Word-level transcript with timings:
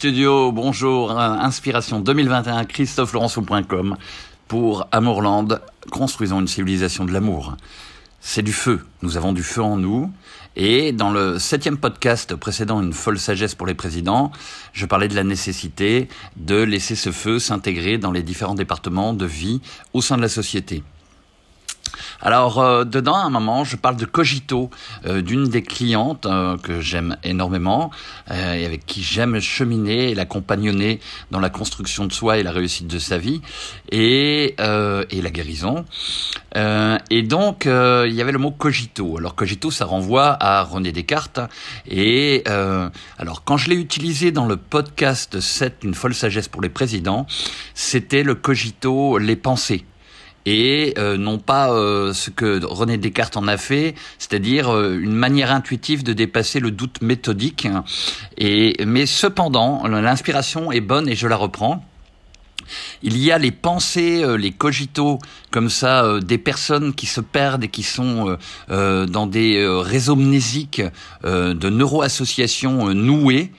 studio, 0.00 0.50
bonjour, 0.50 1.10
Inspiration 1.12 2.00
2021, 2.00 2.64
christophelaurenceau.com 2.64 3.98
pour 4.48 4.88
Amourland, 4.92 5.60
construisons 5.90 6.40
une 6.40 6.48
civilisation 6.48 7.04
de 7.04 7.12
l'amour. 7.12 7.54
C'est 8.18 8.40
du 8.40 8.54
feu, 8.54 8.86
nous 9.02 9.18
avons 9.18 9.34
du 9.34 9.42
feu 9.42 9.60
en 9.60 9.76
nous, 9.76 10.10
et 10.56 10.92
dans 10.92 11.10
le 11.10 11.38
septième 11.38 11.76
podcast 11.76 12.34
précédent, 12.34 12.80
Une 12.80 12.94
folle 12.94 13.18
sagesse 13.18 13.54
pour 13.54 13.66
les 13.66 13.74
présidents, 13.74 14.32
je 14.72 14.86
parlais 14.86 15.06
de 15.06 15.14
la 15.14 15.22
nécessité 15.22 16.08
de 16.38 16.62
laisser 16.62 16.94
ce 16.96 17.12
feu 17.12 17.38
s'intégrer 17.38 17.98
dans 17.98 18.10
les 18.10 18.22
différents 18.22 18.54
départements 18.54 19.12
de 19.12 19.26
vie 19.26 19.60
au 19.92 20.00
sein 20.00 20.16
de 20.16 20.22
la 20.22 20.30
société. 20.30 20.82
Alors 22.20 22.58
euh, 22.58 22.84
dedans, 22.84 23.14
à 23.14 23.22
un 23.22 23.30
moment, 23.30 23.64
je 23.64 23.76
parle 23.76 23.96
de 23.96 24.04
Cogito, 24.04 24.70
euh, 25.06 25.22
d'une 25.22 25.48
des 25.48 25.62
clientes 25.62 26.26
euh, 26.26 26.56
que 26.56 26.80
j'aime 26.80 27.16
énormément 27.24 27.90
et 28.30 28.64
avec 28.64 28.86
qui 28.86 29.02
j'aime 29.02 29.40
cheminer 29.40 30.10
et 30.10 30.14
l'accompagner 30.14 31.00
dans 31.30 31.40
la 31.40 31.50
construction 31.50 32.04
de 32.06 32.12
soi 32.12 32.38
et 32.38 32.42
la 32.42 32.52
réussite 32.52 32.86
de 32.86 32.98
sa 32.98 33.18
vie 33.18 33.40
et, 33.90 34.54
et 34.58 35.22
la 35.22 35.30
guérison. 35.30 35.84
et 36.54 37.22
donc, 37.22 37.64
il 37.66 38.12
y 38.12 38.22
avait 38.22 38.32
le 38.32 38.38
mot 38.38 38.50
Cogito. 38.52 39.16
Alors 39.18 39.34
Cogito, 39.34 39.70
ça 39.70 39.84
renvoie 39.84 40.36
à 40.40 40.62
René 40.62 40.92
Descartes. 40.92 41.40
Et 41.88 42.44
alors, 43.18 43.42
quand 43.44 43.56
je 43.56 43.70
l'ai 43.70 43.76
utilisé 43.76 44.30
dans 44.30 44.46
le 44.46 44.56
podcast 44.56 45.40
7, 45.40 45.80
Une 45.82 45.94
folle 45.94 46.14
sagesse 46.14 46.48
pour 46.48 46.62
les 46.62 46.68
présidents, 46.68 47.26
c'était 47.74 48.22
le 48.22 48.34
Cogito, 48.34 49.18
les 49.18 49.36
pensées 49.36 49.84
et 50.46 50.94
euh, 50.98 51.16
non 51.16 51.38
pas 51.38 51.70
euh, 51.70 52.12
ce 52.12 52.30
que 52.30 52.64
René 52.64 52.96
Descartes 52.96 53.36
en 53.36 53.46
a 53.48 53.56
fait, 53.56 53.94
c'est-à-dire 54.18 54.74
euh, 54.74 54.98
une 54.98 55.14
manière 55.14 55.52
intuitive 55.52 56.02
de 56.02 56.12
dépasser 56.12 56.60
le 56.60 56.70
doute 56.70 57.02
méthodique. 57.02 57.68
Et 58.38 58.84
mais 58.86 59.06
cependant, 59.06 59.86
l'inspiration 59.86 60.72
est 60.72 60.80
bonne 60.80 61.08
et 61.08 61.14
je 61.14 61.26
la 61.26 61.36
reprends. 61.36 61.84
Il 63.02 63.18
y 63.18 63.32
a 63.32 63.38
les 63.38 63.50
pensées, 63.50 64.24
les 64.38 64.52
cogitos 64.52 65.18
comme 65.50 65.68
ça, 65.68 66.20
des 66.20 66.38
personnes 66.38 66.94
qui 66.94 67.06
se 67.06 67.20
perdent 67.20 67.64
et 67.64 67.68
qui 67.68 67.82
sont 67.82 68.36
dans 68.68 69.26
des 69.26 69.66
réseaux 69.82 70.14
mnésiques 70.14 70.80
de 71.24 71.68
neuroassociations 71.68 72.94
nouées 72.94 73.50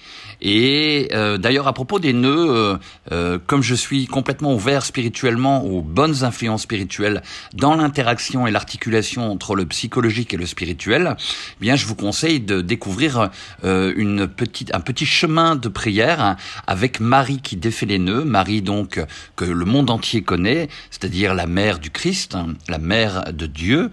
et 0.42 1.10
euh, 1.14 1.38
d'ailleurs, 1.38 1.68
à 1.68 1.74
propos 1.74 2.00
des 2.00 2.14
nœuds, 2.14 2.50
euh, 2.50 2.78
euh, 3.12 3.38
comme 3.46 3.62
je 3.62 3.76
suis 3.76 4.08
complètement 4.08 4.54
ouvert 4.54 4.84
spirituellement 4.84 5.64
aux 5.64 5.82
bonnes 5.82 6.24
influences 6.24 6.64
spirituelles 6.64 7.22
dans 7.54 7.76
l'interaction 7.76 8.48
et 8.48 8.52
l'articulation 8.52 9.32
entre 9.32 9.56
le 9.56 9.66
psychologique 9.68 10.34
et 10.34 10.38
le 10.38 10.48
spirituel, 10.48 11.16
eh 11.20 11.62
bien, 11.62 11.76
je 11.76 11.86
vous 11.86 11.96
conseille 11.96 12.40
de 12.40 12.62
découvrir 12.62 13.30
une 13.64 14.28
petite, 14.28 14.74
un 14.74 14.80
petit 14.80 15.06
chemin 15.06 15.56
de 15.56 15.68
prière 15.68 16.36
avec 16.68 17.00
Marie 17.00 17.40
qui 17.42 17.56
défait 17.56 17.86
les 17.86 18.00
nœuds, 18.00 18.24
Marie 18.24 18.62
donc 18.62 19.04
que 19.36 19.46
le 19.46 19.66
monde 19.66 19.90
entier 19.90 20.24
connaît, 20.24 20.70
c'est-à-dire 20.90 21.34
la 21.34 21.46
mère 21.46 21.80
du 21.80 21.92
Christ, 21.92 22.38
la 22.68 22.78
mère 22.78 23.32
de 23.34 23.46
Dieu, 23.46 23.92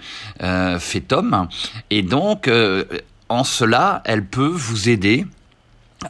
fait 0.79 1.13
homme, 1.13 1.49
et 1.91 2.03
donc 2.03 2.51
en 3.29 3.45
cela, 3.45 4.03
elle 4.05 4.25
peut 4.25 4.47
vous 4.47 4.89
aider 4.89 5.27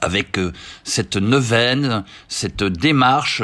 avec 0.00 0.39
euh, 0.39 0.53
cette 0.84 1.17
neuvaine, 1.17 2.05
cette 2.28 2.62
démarche 2.62 3.42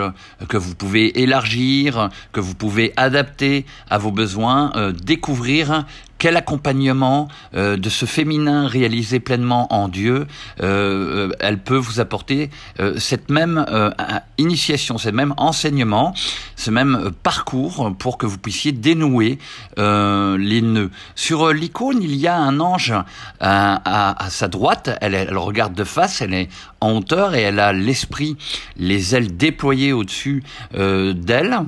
que 0.48 0.56
vous 0.56 0.74
pouvez 0.74 1.22
élargir, 1.22 2.10
que 2.32 2.40
vous 2.40 2.54
pouvez 2.54 2.92
adapter 2.96 3.64
à 3.88 3.98
vos 3.98 4.10
besoins, 4.10 4.72
euh, 4.76 4.92
découvrir 4.92 5.86
quel 6.24 6.38
accompagnement 6.38 7.28
euh, 7.54 7.76
de 7.76 7.90
ce 7.90 8.06
féminin 8.06 8.66
réalisé 8.66 9.20
pleinement 9.20 9.70
en 9.70 9.88
Dieu 9.88 10.26
euh, 10.62 11.28
euh, 11.28 11.30
elle 11.38 11.58
peut 11.58 11.76
vous 11.76 12.00
apporter 12.00 12.48
cette 12.96 13.28
même 13.28 13.66
initiation, 14.38 14.96
ce 14.96 15.10
même 15.10 15.34
enseignement, 15.36 16.14
ce 16.56 16.70
même 16.70 17.10
parcours 17.22 17.94
pour 17.98 18.16
que 18.16 18.24
vous 18.24 18.38
puissiez 18.38 18.72
dénouer 18.72 19.38
les 19.76 20.62
nœuds. 20.62 20.90
Sur 21.14 21.52
l'icône, 21.52 22.02
il 22.02 22.16
y 22.16 22.26
a 22.26 22.36
un 22.36 22.58
ange 22.60 22.94
à, 23.40 24.26
sa 24.30 24.48
droite, 24.48 24.96
elle, 25.00 25.14
elle 25.14 25.36
regarde 25.36 25.74
de 25.74 25.84
face, 25.84 26.22
elle 26.22 26.34
est 26.34 26.48
en 26.80 26.92
hauteur 26.92 27.34
et 27.34 27.42
elle 27.42 27.60
a 27.60 27.72
l'esprit, 27.72 28.36
les 28.76 29.14
ailes 29.14 29.36
déployées 29.36 29.92
au-dessus 29.92 30.42
d'elle 30.72 31.60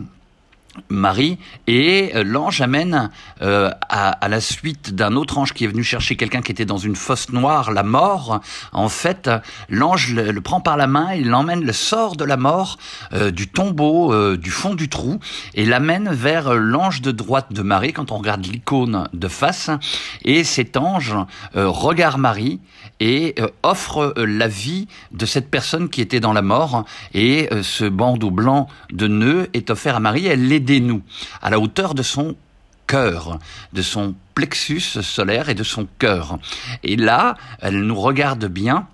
Marie 0.89 1.39
et 1.67 2.13
euh, 2.15 2.25
l'ange 2.25 2.61
amène 2.61 3.11
euh, 3.43 3.71
à, 3.89 4.29
la 4.29 4.41
suite 4.41 4.95
d'un 4.95 5.17
autre 5.17 5.39
ange 5.39 5.53
qui 5.53 5.65
est 5.65 5.69
venu 5.69 5.83
chercher 5.83 6.17
quelqu'un 6.17 6.43
qui 6.43 6.53
était 6.53 6.65
dans 6.65 6.79
une 6.79 6.97
fosse 6.97 7.31
noire 7.31 7.73
la 7.73 7.83
mort. 7.83 8.41
En 8.73 8.89
fait 8.89 9.31
l'ange 9.69 10.13
le, 10.13 10.41
prend 10.41 10.61
par 10.61 10.77
la 10.77 10.87
main 10.87 11.15
il 11.15 11.29
l'emmène 11.29 11.65
le 11.65 11.73
sort 11.73 12.17
de 12.17 12.25
la 12.25 12.37
mort 12.37 12.79
euh, 13.13 13.31
du 13.31 13.49
tombeau 13.49 14.37
du 14.37 14.51
fond 14.51 14.75
du 14.75 14.89
trou 14.89 15.19
et 15.55 15.65
l'amène 15.65 16.11
vers 16.13 16.55
l'ange 16.55 17.01
de 17.03 17.11
droite 17.11 17.53
de 17.53 17.63
Marie 17.63 17.93
quand 17.93 18.13
on 18.13 18.19
regarde 18.19 18.45
l'icône 18.45 19.09
de 19.13 19.29
face. 19.29 19.71
Et 20.25 20.45
cet 20.45 20.77
ange 20.77 21.15
regarde 21.55 22.19
Marie 22.19 22.61
et 23.01 23.35
offre 23.63 24.15
la 24.17 24.49
vie 24.49 24.89
de 25.13 25.27
cette 25.27 25.51
personne 25.51 25.89
qui 25.89 26.01
était 26.01 26.21
dans 26.21 26.33
la 26.33 26.43
mort. 26.43 26.85
Et 27.15 27.49
ce 27.63 27.85
bandeau 27.85 28.31
blanc 28.31 28.69
de 28.93 29.07
nœuds 29.07 29.49
est 29.55 29.71
offert 29.71 29.97
à 29.97 30.01
Marie. 30.01 30.27
Elle 30.27 30.49
l'aide 30.49 30.66
nous 30.81 31.03
à 31.43 31.51
la 31.51 31.59
hauteur 31.59 31.95
de 31.95 32.03
son 32.03 32.37
cœur, 32.87 33.39
de 33.73 33.83
son 33.83 34.15
plexus 34.35 34.81
solaire 34.81 35.49
et 35.49 35.55
de 35.55 35.65
son 35.65 35.87
cœur. 35.99 36.39
Et 36.83 36.97
là, 36.97 37.37
elle 37.61 37.83
nous 37.83 38.01
regarde 38.01 38.47
bien 38.47 38.87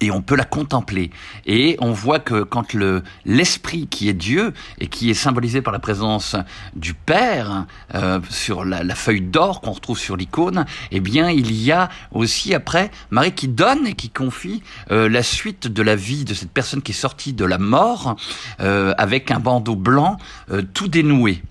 et 0.00 0.10
on 0.10 0.22
peut 0.22 0.36
la 0.36 0.44
contempler. 0.44 1.10
Et 1.46 1.76
on 1.80 1.92
voit 1.92 2.18
que 2.18 2.42
quand 2.42 2.72
le 2.72 3.02
l'esprit 3.24 3.86
qui 3.86 4.08
est 4.08 4.14
Dieu 4.14 4.52
et 4.78 4.88
qui 4.88 5.10
est 5.10 5.14
symbolisé 5.14 5.62
par 5.62 5.72
la 5.72 5.78
présence 5.78 6.36
du 6.76 6.94
Père 6.94 7.66
euh, 7.94 8.20
sur 8.30 8.64
la, 8.64 8.84
la 8.84 8.94
feuille 8.94 9.22
d'or 9.22 9.60
qu'on 9.60 9.72
retrouve 9.72 9.98
sur 9.98 10.16
l'icône, 10.16 10.66
eh 10.90 11.00
bien 11.00 11.30
il 11.30 11.52
y 11.52 11.72
a 11.72 11.88
aussi 12.12 12.54
après 12.54 12.90
Marie 13.10 13.32
qui 13.32 13.48
donne 13.48 13.86
et 13.86 13.94
qui 13.94 14.10
confie 14.10 14.62
euh, 14.90 15.08
la 15.08 15.22
suite 15.22 15.66
de 15.66 15.82
la 15.82 15.96
vie 15.96 16.24
de 16.24 16.34
cette 16.34 16.52
personne 16.52 16.82
qui 16.82 16.92
est 16.92 16.94
sortie 16.94 17.32
de 17.32 17.44
la 17.44 17.58
mort 17.58 18.16
euh, 18.60 18.94
avec 18.98 19.30
un 19.30 19.40
bandeau 19.40 19.76
blanc 19.76 20.18
tout 20.74 20.88
dénoué 20.88 21.42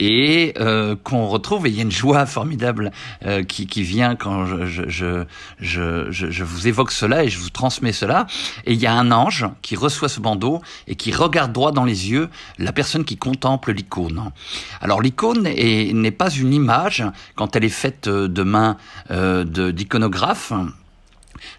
et 0.00 0.54
euh, 0.58 0.96
qu'on 1.04 1.28
retrouve. 1.28 1.66
Et 1.66 1.70
il 1.70 1.76
y 1.76 1.78
a 1.78 1.82
une 1.82 1.92
joie 1.92 2.26
formidable 2.26 2.90
euh, 3.24 3.44
qui, 3.44 3.66
qui 3.66 3.82
vient 3.82 4.16
quand 4.16 4.46
je, 4.46 4.66
je, 4.66 5.24
je, 5.60 6.06
je, 6.10 6.30
je 6.30 6.44
vous 6.44 6.66
évoque 6.66 6.90
cela 6.90 7.22
et 7.22 7.28
je 7.28 7.38
vous 7.38 7.50
transmets 7.50 7.92
cela. 7.92 8.26
Et 8.66 8.72
il 8.72 8.80
y 8.80 8.86
a 8.86 8.94
un 8.94 9.12
ange 9.12 9.46
qui 9.62 9.76
reçoit 9.76 10.08
ce 10.08 10.18
bandeau 10.18 10.60
et 10.88 10.96
qui 10.96 11.12
regarde 11.12 11.52
droit 11.52 11.70
dans 11.70 11.84
les 11.84 12.10
yeux 12.10 12.28
la 12.58 12.72
personne 12.72 13.04
qui 13.04 13.16
contemple 13.16 13.72
l'icône. 13.72 14.32
Alors 14.80 15.00
l'icône 15.00 15.42
n'est 15.42 16.10
pas 16.10 16.30
une 16.30 16.52
image 16.52 17.04
quand 17.36 17.54
elle 17.54 17.64
est 17.64 17.68
faite 17.68 18.08
de 18.08 18.42
main 18.42 18.76
euh, 19.10 19.44
d'iconographe. 19.44 20.52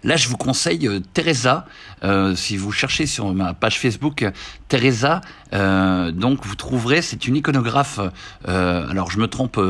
Là, 0.04 0.16
je 0.16 0.28
vous 0.28 0.36
conseille 0.36 0.86
euh, 0.86 1.00
Teresa. 1.14 1.66
Euh, 2.04 2.34
si 2.34 2.56
vous 2.56 2.72
cherchez 2.72 3.06
sur 3.06 3.32
ma 3.32 3.54
page 3.54 3.78
Facebook 3.78 4.26
Teresa, 4.68 5.20
euh, 5.52 6.10
donc 6.10 6.44
vous 6.44 6.56
trouverez, 6.56 7.02
c'est 7.02 7.26
une 7.26 7.36
iconographe. 7.36 8.00
Euh, 8.48 8.88
alors 8.88 9.10
je 9.10 9.18
me 9.18 9.26
trompe 9.26 9.60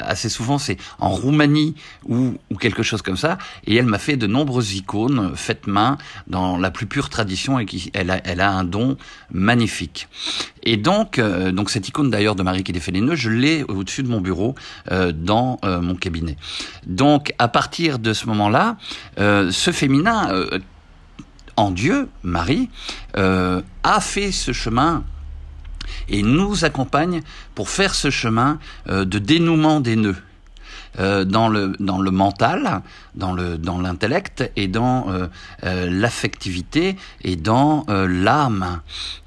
assez 0.00 0.28
souvent, 0.28 0.58
c'est 0.58 0.76
en 0.98 1.08
Roumanie 1.08 1.74
ou, 2.04 2.34
ou, 2.50 2.56
quelque 2.56 2.82
chose 2.82 3.02
comme 3.02 3.16
ça. 3.16 3.38
Et 3.66 3.74
elle 3.76 3.86
m'a 3.86 3.98
fait 3.98 4.16
de 4.16 4.26
nombreuses 4.26 4.74
icônes 4.74 5.32
faites 5.34 5.66
main 5.66 5.98
dans 6.26 6.56
la 6.56 6.70
plus 6.70 6.86
pure 6.86 7.08
tradition 7.08 7.58
et 7.58 7.66
qui, 7.66 7.90
elle 7.94 8.10
a, 8.10 8.20
elle 8.24 8.40
a 8.40 8.50
un 8.50 8.64
don 8.64 8.96
magnifique. 9.30 10.08
Et 10.62 10.76
donc, 10.76 11.20
donc 11.20 11.70
cette 11.70 11.88
icône 11.88 12.10
d'ailleurs 12.10 12.34
de 12.34 12.42
Marie 12.42 12.64
qui 12.64 12.72
défait 12.72 12.90
les 12.90 13.00
nœuds, 13.00 13.14
je 13.14 13.30
l'ai 13.30 13.62
au-dessus 13.64 14.02
de 14.02 14.08
mon 14.08 14.20
bureau 14.20 14.54
dans 14.90 15.60
mon 15.62 15.94
cabinet. 15.94 16.36
Donc 16.86 17.32
à 17.38 17.46
partir 17.46 18.00
de 18.00 18.12
ce 18.12 18.26
moment-là, 18.26 18.76
ce 19.16 19.70
féminin 19.72 20.28
en 21.56 21.70
Dieu, 21.70 22.08
Marie, 22.22 22.68
euh, 23.16 23.62
a 23.82 24.00
fait 24.00 24.32
ce 24.32 24.52
chemin 24.52 25.04
et 26.08 26.22
nous 26.22 26.64
accompagne 26.64 27.22
pour 27.54 27.68
faire 27.68 27.94
ce 27.94 28.10
chemin 28.10 28.58
euh, 28.88 29.04
de 29.04 29.18
dénouement 29.18 29.80
des 29.80 29.96
nœuds. 29.96 30.16
Euh, 30.98 31.24
dans 31.24 31.48
le 31.48 31.74
dans 31.78 32.00
le 32.00 32.10
mental, 32.10 32.82
dans 33.14 33.32
le 33.32 33.58
dans 33.58 33.80
l'intellect 33.80 34.50
et 34.56 34.68
dans 34.68 35.06
l'affectivité 35.62 36.96
et 37.22 37.36
dans 37.36 37.84
l'âme 37.88 38.80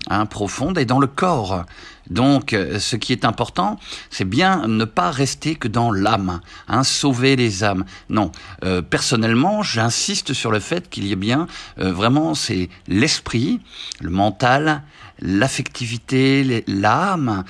hein, 0.10 0.26
profonde 0.26 0.78
et 0.78 0.86
dans 0.86 1.00
le 1.00 1.08
corps. 1.08 1.66
Donc, 2.10 2.54
euh, 2.54 2.80
ce 2.80 2.96
qui 2.96 3.14
est 3.14 3.24
important, 3.24 3.80
c'est 4.10 4.26
bien 4.26 4.68
ne 4.68 4.86
pas 4.86 5.12
rester 5.12 5.56
que 5.56 5.68
dans 5.68 5.92
l'âme, 5.92 6.42
hein, 6.68 6.84
sauver 6.84 7.36
les 7.36 7.64
âmes. 7.64 7.86
Non, 8.10 8.32
euh, 8.64 8.82
personnellement, 8.82 9.62
j'insiste 9.62 10.34
sur 10.34 10.52
le 10.52 10.60
fait 10.60 10.90
qu'il 10.90 11.06
y 11.06 11.12
ait 11.12 11.16
bien 11.16 11.48
euh, 11.80 11.92
vraiment 11.92 12.34
c'est 12.34 12.70
l'esprit, 12.88 13.60
le 14.02 14.10
mental, 14.10 14.84
l'affectivité, 15.20 16.64
l'âme, 16.68 17.44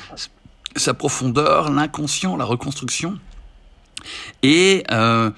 sa 0.75 0.93
profondeur, 0.93 1.71
l'inconscient, 1.71 2.35
la 2.35 2.45
reconstruction, 2.45 3.17
et 4.43 4.83
la, 4.89 5.31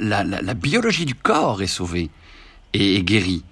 la, 0.00 0.54
biologie 0.54 1.04
du 1.04 1.14
corps 1.14 1.62
est 1.62 1.66
sauvée 1.66 2.10
et 2.72 2.96
est 2.96 3.02
guérie. 3.02 3.44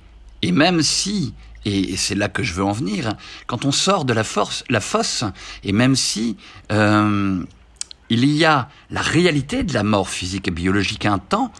Et 0.43 0.53
même 0.53 0.83
si, 0.83 1.35
et 1.65 1.97
c'est 1.97 2.15
là 2.15 2.29
que 2.29 2.43
je 2.43 2.55
veux 2.55 2.65
en 2.65 2.73
venir, 2.73 3.12
quand 3.47 3.65
on 3.65 3.73
sort 3.73 4.05
de 4.05 4.12
la, 4.12 4.25
fosse, 4.25 5.25
et 5.65 5.73
même 5.73 5.97
si 5.97 6.37
euh, 6.73 7.43
il 8.09 8.25
y 8.25 8.45
a 8.45 8.69
la 8.91 9.03
réalité 9.03 9.62
de 9.62 9.75
la 9.75 9.83
mort 9.83 10.09
physique 10.09 10.49
et 10.49 10.51
biologique 10.51 11.07
un 11.07 11.19
temps, 11.19 11.53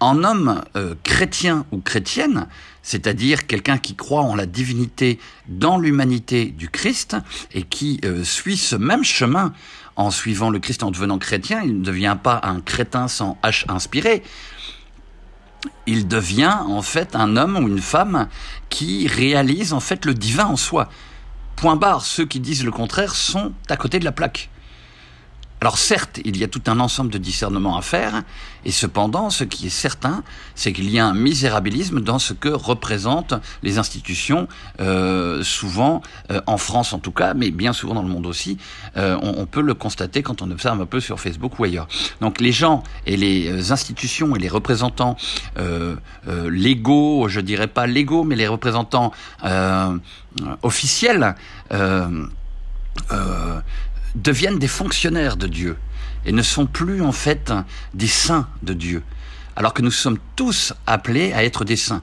en 0.00 0.22
homme 0.22 0.62
euh, 0.76 0.94
chrétien 1.02 1.66
ou 1.72 1.78
chrétienne, 1.78 2.46
c'est-à-dire 2.82 3.46
quelqu'un 3.46 3.78
qui 3.78 3.96
croit 3.96 4.22
en 4.22 4.34
la 4.34 4.46
divinité 4.46 5.18
dans 5.48 5.76
l'humanité 5.76 6.46
du 6.46 6.70
Christ 6.70 7.16
et 7.52 7.62
qui 7.62 8.00
euh, 8.04 8.24
suit 8.24 8.56
ce 8.56 8.76
même 8.76 9.04
chemin 9.04 9.52
en 9.98 10.12
suivant 10.12 10.48
le 10.48 10.60
Christ 10.60 10.84
en 10.84 10.92
devenant 10.92 11.18
chrétien, 11.18 11.60
il 11.62 11.80
ne 11.80 11.84
devient 11.84 12.16
pas 12.22 12.40
un 12.44 12.60
crétin 12.60 13.08
sans 13.08 13.36
H 13.42 13.64
inspiré. 13.68 14.22
Il 15.86 16.06
devient 16.06 16.56
en 16.66 16.82
fait 16.82 17.16
un 17.16 17.36
homme 17.36 17.56
ou 17.56 17.66
une 17.66 17.80
femme 17.80 18.28
qui 18.68 19.08
réalise 19.08 19.72
en 19.72 19.80
fait 19.80 20.04
le 20.04 20.14
divin 20.14 20.46
en 20.46 20.56
soi. 20.56 20.88
Point 21.56 21.74
barre, 21.74 22.04
ceux 22.04 22.24
qui 22.24 22.38
disent 22.38 22.64
le 22.64 22.70
contraire 22.70 23.16
sont 23.16 23.52
à 23.68 23.76
côté 23.76 23.98
de 23.98 24.04
la 24.04 24.12
plaque. 24.12 24.50
Alors 25.60 25.76
certes, 25.76 26.20
il 26.24 26.36
y 26.36 26.44
a 26.44 26.48
tout 26.48 26.62
un 26.66 26.78
ensemble 26.78 27.10
de 27.10 27.18
discernements 27.18 27.76
à 27.76 27.82
faire, 27.82 28.22
et 28.64 28.70
cependant, 28.70 29.30
ce 29.30 29.44
qui 29.44 29.66
est 29.66 29.70
certain, 29.70 30.22
c'est 30.54 30.72
qu'il 30.72 30.88
y 30.90 30.98
a 30.98 31.06
un 31.06 31.14
misérabilisme 31.14 32.00
dans 32.00 32.18
ce 32.18 32.32
que 32.32 32.48
représentent 32.48 33.34
les 33.62 33.78
institutions, 33.78 34.46
euh, 34.80 35.42
souvent 35.42 36.02
euh, 36.30 36.40
en 36.46 36.58
France 36.58 36.92
en 36.92 36.98
tout 36.98 37.10
cas, 37.10 37.34
mais 37.34 37.50
bien 37.50 37.72
souvent 37.72 37.94
dans 37.94 38.02
le 38.02 38.08
monde 38.08 38.26
aussi. 38.26 38.58
Euh, 38.96 39.18
on, 39.22 39.46
peut 39.46 39.62
le 39.62 39.74
constater 39.74 40.22
quand 40.22 40.42
on 40.42 40.50
observe 40.50 40.80
un 40.80 40.86
peu 40.86 41.00
sur 41.00 41.18
Facebook 41.18 41.58
ou 41.58 41.64
ailleurs. 41.64 41.88
Donc 42.20 42.40
les 42.40 42.52
gens 42.52 42.82
et 43.06 43.16
les 43.16 43.72
institutions 43.72 44.36
et 44.36 44.38
les 44.38 44.48
représentants 44.48 45.16
légaux, 46.26 47.28
je 47.28 47.40
dirais 47.40 47.66
pas 47.66 47.86
légaux, 47.86 48.24
mais 48.24 48.36
les 48.36 48.46
représentants 48.46 49.12
officiels. 50.62 51.34
Deviennent 54.14 54.58
des 54.58 54.68
fonctionnaires 54.68 55.36
de 55.36 55.46
Dieu 55.46 55.76
et 56.24 56.32
ne 56.32 56.42
sont 56.42 56.66
plus 56.66 57.02
en 57.02 57.12
fait 57.12 57.52
des 57.94 58.06
saints 58.06 58.48
de 58.62 58.74
Dieu, 58.74 59.02
alors 59.56 59.74
que 59.74 59.82
nous 59.82 59.90
sommes 59.90 60.18
tous 60.36 60.72
appelés 60.86 61.32
à 61.32 61.44
être 61.44 61.64
des 61.64 61.76
saints. 61.76 62.02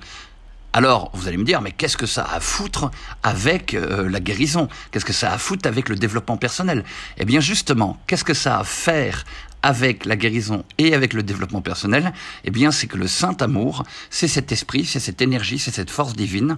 Alors, 0.74 1.10
vous 1.13 1.30
allez 1.30 1.38
me 1.38 1.46
dire, 1.46 1.62
mais 1.62 1.72
qu'est-ce 1.72 1.96
que 1.96 2.06
ça 2.06 2.24
a 2.24 2.36
à 2.36 2.40
foutre 2.42 2.92
avec 3.24 3.74
euh, 3.74 4.10
la 4.10 4.19
guérison? 4.19 4.68
Qu'est-ce 4.92 5.06
que 5.06 5.13
ça 5.13 5.31
a 5.31 5.36
à 5.36 5.38
foutre 5.38 5.69
avec 5.69 5.88
le 5.88 5.96
développement 5.96 6.36
personnel? 6.36 6.84
Eh 7.18 7.24
bien, 7.24 7.40
justement, 7.40 7.98
qu'est-ce 8.08 8.25
que 8.25 8.34
ça 8.34 8.58
a 8.58 8.60
à 8.60 8.63
faire 8.66 9.24
avec 9.65 10.06
la 10.06 10.15
guérison 10.15 10.63
et 10.77 10.94
avec 10.94 11.13
le 11.13 11.23
développement 11.23 11.62
personnel, 11.62 12.13
eh 12.44 12.51
bien, 12.51 12.69
c'est 12.69 12.85
que 12.85 12.97
le 12.97 13.07
saint 13.07 13.35
amour, 13.39 13.83
c'est 14.12 14.27
cet 14.27 14.51
esprit, 14.51 14.85
c'est 14.85 15.00
cette 15.00 15.23
énergie, 15.23 15.57
c'est 15.57 15.73
cette 15.73 15.89
force 15.89 16.13
divine, 16.13 16.56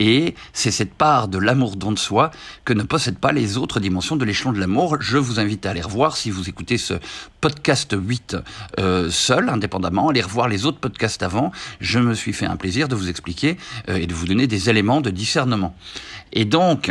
et 0.00 0.34
c'est 0.52 0.72
cette 0.72 0.92
part 0.92 1.28
de 1.28 1.38
l'amour 1.38 1.76
don 1.76 1.92
de 1.92 1.98
soi 1.98 2.32
que 2.64 2.72
ne 2.72 2.82
possèdent 2.82 3.20
pas 3.20 3.30
les 3.30 3.58
autres 3.58 3.78
dimensions 3.78 4.16
de 4.16 4.24
l'échelon 4.24 4.50
de 4.50 4.58
l'amour. 4.58 4.96
Je 5.00 5.18
vous 5.18 5.38
invite 5.38 5.66
à 5.66 5.70
aller 5.70 5.80
revoir 5.80 6.16
si 6.16 6.32
vous 6.32 6.48
écoutez 6.48 6.78
ce 6.78 6.94
podcast 7.40 7.94
8 7.96 8.36
euh, 8.80 9.08
seul, 9.08 9.48
indépendamment, 9.50 10.08
aller 10.08 10.20
revoir 10.20 10.48
les 10.48 10.66
autres 10.66 10.80
podcasts 10.80 11.22
avant. 11.22 11.52
Je 11.80 12.00
me 12.00 12.14
suis 12.14 12.32
fait 12.32 12.46
un 12.46 12.56
plaisir 12.56 12.88
de 12.88 12.96
vous 12.96 13.08
expliquer 13.08 13.56
euh, 13.88 13.98
et 13.98 14.08
de 14.08 14.14
vous 14.14 14.26
donner 14.26 14.48
des 14.48 14.68
éléments 14.68 15.00
de 15.00 15.10
discernement. 15.10 15.76
Et 16.32 16.44
donc, 16.44 16.90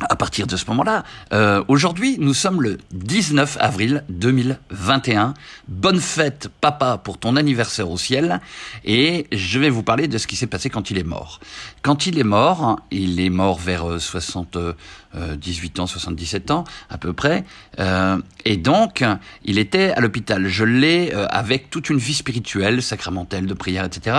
à 0.00 0.16
partir 0.16 0.46
de 0.46 0.56
ce 0.56 0.64
moment-là, 0.66 1.04
euh, 1.32 1.62
aujourd'hui, 1.68 2.16
nous 2.20 2.34
sommes 2.34 2.62
le 2.62 2.78
19 2.92 3.56
avril 3.60 4.04
2021. 4.08 5.34
Bonne 5.66 6.00
fête, 6.00 6.48
papa, 6.60 6.98
pour 7.02 7.18
ton 7.18 7.36
anniversaire 7.36 7.90
au 7.90 7.98
ciel. 7.98 8.40
Et 8.84 9.26
je 9.32 9.58
vais 9.58 9.70
vous 9.70 9.82
parler 9.82 10.06
de 10.06 10.18
ce 10.18 10.26
qui 10.26 10.36
s'est 10.36 10.46
passé 10.46 10.70
quand 10.70 10.90
il 10.90 10.98
est 10.98 11.04
mort. 11.04 11.40
Quand 11.82 12.06
il 12.06 12.18
est 12.18 12.24
mort, 12.24 12.78
il 12.90 13.20
est 13.20 13.30
mort 13.30 13.58
vers 13.58 14.00
60, 14.00 14.56
euh, 14.56 14.72
18 15.14 15.78
euh, 15.78 15.82
ans, 15.82 15.86
77 15.86 16.50
ans 16.50 16.64
à 16.90 16.98
peu 16.98 17.12
près. 17.12 17.44
Euh, 17.78 18.18
et 18.44 18.56
donc, 18.56 19.04
il 19.44 19.58
était 19.58 19.90
à 19.90 20.00
l'hôpital. 20.00 20.46
Je 20.48 20.64
l'ai 20.64 21.12
euh, 21.14 21.26
avec 21.30 21.70
toute 21.70 21.90
une 21.90 21.98
vie 21.98 22.14
spirituelle, 22.14 22.82
sacramentelle, 22.82 23.46
de 23.46 23.54
prière, 23.54 23.84
etc. 23.84 24.16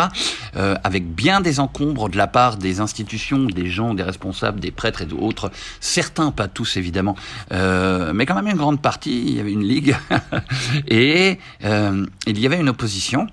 avec 0.55 1.13
bien 1.13 1.41
des 1.41 1.59
encombres 1.59 2.09
de 2.09 2.17
la 2.17 2.27
part 2.27 2.57
des 2.57 2.79
institutions, 2.79 3.45
des 3.45 3.69
gens, 3.69 3.93
des 3.93 4.03
responsables, 4.03 4.59
des 4.59 4.71
prêtres 4.71 5.01
et 5.01 5.05
d'autres. 5.05 5.51
Certains, 5.79 6.31
pas 6.31 6.47
tous 6.47 6.77
évidemment, 6.77 7.15
mais 7.51 8.25
quand 8.25 8.35
même 8.35 8.47
une 8.47 8.57
grande 8.57 8.81
partie. 8.81 9.23
Il 9.25 9.35
y 9.35 9.39
avait 9.39 9.51
une 9.51 9.63
ligue 9.63 9.95
et 10.87 11.39
il 11.63 12.39
y 12.39 12.45
avait 12.45 12.59
une 12.59 12.69
opposition 12.69 13.27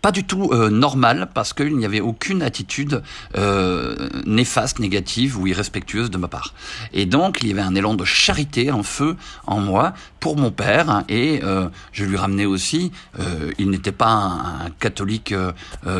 pas 0.00 0.12
du 0.12 0.24
tout 0.24 0.50
euh, 0.52 0.70
normal 0.70 1.28
parce 1.34 1.52
qu'il 1.52 1.76
n'y 1.76 1.84
avait 1.84 2.00
aucune 2.00 2.42
attitude 2.42 3.02
euh, 3.36 4.08
néfaste, 4.26 4.78
négative 4.78 5.38
ou 5.38 5.46
irrespectueuse 5.46 6.10
de 6.10 6.18
ma 6.18 6.28
part. 6.28 6.54
Et 6.92 7.06
donc 7.06 7.42
il 7.42 7.48
y 7.48 7.52
avait 7.52 7.60
un 7.60 7.74
élan 7.74 7.94
de 7.94 8.04
charité, 8.04 8.70
un 8.70 8.82
feu 8.82 9.16
en 9.46 9.60
moi 9.60 9.92
pour 10.20 10.36
mon 10.36 10.50
père 10.50 11.04
et 11.08 11.40
euh, 11.42 11.68
je 11.92 12.04
lui 12.04 12.16
ramenais 12.16 12.46
aussi. 12.46 12.92
Euh, 13.18 13.50
il 13.58 13.70
n'était 13.70 13.92
pas 13.92 14.08
un, 14.08 14.66
un 14.66 14.70
catholique 14.78 15.32
euh, 15.32 15.52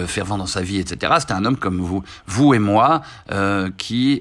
fervent 0.07 0.39
dans 0.39 0.47
sa 0.47 0.63
vie, 0.63 0.79
etc. 0.79 1.15
C'était 1.21 1.35
un 1.35 1.45
homme 1.45 1.57
comme 1.57 1.79
vous, 1.79 2.03
vous 2.27 2.55
et 2.55 2.59
moi, 2.59 3.03
qui 3.77 4.21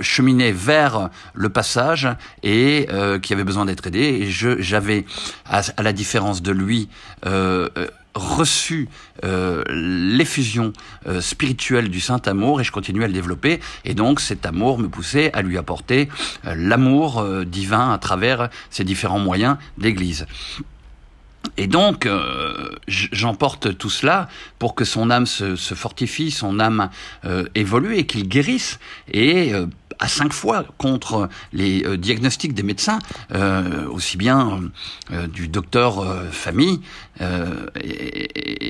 cheminait 0.00 0.52
vers 0.52 1.10
le 1.34 1.48
passage 1.48 2.08
et 2.42 2.88
qui 3.22 3.32
avait 3.32 3.44
besoin 3.44 3.64
d'être 3.64 3.86
aidé. 3.86 4.00
Et 4.00 4.30
j'avais, 4.30 5.04
à, 5.46 5.62
à, 5.76 5.82
la 5.82 5.92
différence 5.92 6.42
de 6.42 6.52
lui, 6.52 6.88
reçu 8.14 8.88
euh, 9.24 9.62
l'effusion 9.68 10.72
euh, 11.06 11.20
spirituelle 11.20 11.88
du 11.88 12.00
saint 12.00 12.20
amour 12.26 12.60
et 12.60 12.64
je 12.64 12.72
continuais 12.72 13.04
à 13.04 13.08
le 13.08 13.14
développer 13.14 13.60
et 13.84 13.94
donc 13.94 14.20
cet 14.20 14.44
amour 14.46 14.78
me 14.78 14.88
poussait 14.88 15.32
à 15.32 15.42
lui 15.42 15.58
apporter 15.58 16.08
euh, 16.46 16.54
l'amour 16.56 17.20
euh, 17.20 17.44
divin 17.44 17.92
à 17.92 17.98
travers 17.98 18.50
ces 18.70 18.84
différents 18.84 19.18
moyens 19.18 19.56
d'église. 19.78 20.26
Et 21.56 21.66
donc, 21.66 22.06
euh, 22.06 22.68
j'emporte 22.86 23.76
tout 23.76 23.90
cela 23.90 24.28
pour 24.60 24.76
que 24.76 24.84
son 24.84 25.10
âme 25.10 25.26
se, 25.26 25.56
fortifie, 25.56 26.30
son 26.30 26.60
âme 26.60 26.88
euh, 27.24 27.44
évolue 27.56 27.96
et 27.96 28.06
qu'il 28.06 28.28
guérisse. 28.28 28.78
Et 29.12 29.52
euh, 29.52 29.66
à 30.02 30.08
cinq 30.08 30.32
fois 30.32 30.64
contre 30.78 31.28
les 31.52 31.84
euh, 31.84 31.96
diagnostics 31.96 32.54
des 32.54 32.62
médecins, 32.62 32.98
euh, 33.34 33.86
aussi 33.88 34.16
bien 34.16 34.60
euh, 35.12 35.26
du 35.28 35.48
docteur 35.48 36.04
famille 36.32 36.80
et, 37.20 38.68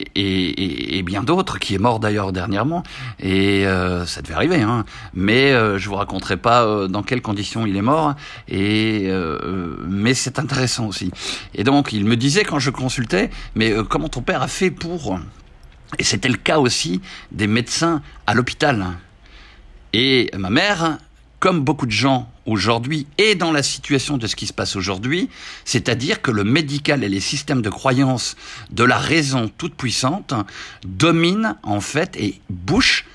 et, 0.99 1.03
bien 1.03 1.23
d'autres, 1.23 1.59
qui 1.59 1.75
est 1.75 1.79
mort 1.79 2.01
d'ailleurs 2.01 2.33
dernièrement. 2.33 2.83
Et 3.21 3.65
ça 4.07 4.23
devait 4.23 4.35
arriver, 4.35 4.63
hein. 4.63 4.85
mais 5.15 5.53
je 5.79 5.89
vous 5.89 5.95
raconterai 5.97 6.37
pas 6.37 6.89
dans 6.89 7.03
quelles 7.03 7.23
conditions 7.23 7.67
il 7.67 7.77
est 7.77 7.83
mort. 7.83 8.15
Et 8.49 9.11
mais 9.87 10.15
c'est 10.15 10.39
intéressant 10.39 10.87
aussi. 10.87 11.11
Et 11.55 11.65
donc 11.65 11.93
il 11.93 12.05
me 12.05 12.17
disait 12.17 12.45
quand 12.45 12.59
je 12.59 12.71
consultais, 12.71 13.31
mais 13.55 13.75
comment 13.89 14.09
ton 14.09 14.23
père 14.23 14.43
a 14.43 14.49
fait 14.49 14.71
pour? 14.71 15.19
Et 15.99 16.05
c'était 16.05 16.29
le 16.29 16.37
cas 16.37 16.59
aussi 16.59 17.01
des 17.31 17.47
médecins 17.47 18.03
à 18.27 18.35
l'hôpital. 18.35 18.87
Et 19.93 20.31
ma 20.37 20.51
mère 20.51 20.99
comme 21.43 21.63
beaucoup 21.63 21.87
de 21.87 21.91
gens 21.91 22.31
aujourd'hui 22.47 23.09
et 23.19 23.35
dans 23.35 23.51
la 23.51 23.65
situation 23.65 24.17
de 24.17 24.29
ce 24.29 24.37
qui 24.37 24.47
se 24.47 24.53
passe 24.53 24.77
aujourd'hui, 24.77 25.29
c'est-à-dire 25.65 26.23
que 26.23 26.31
le 26.31 26.45
médical 26.45 27.03
et 27.03 27.09
les 27.09 27.19
systèmes 27.19 27.63
de 27.63 27.69
croyance 27.69 28.37
de 28.71 28.85
la 28.85 28.97
raison 28.97 29.51
toute 29.59 29.75
puissante 29.75 30.35
dominent 30.87 31.57
en 31.65 31.81
fait 31.81 32.17
et 32.17 32.41
bouchent. 32.49 33.07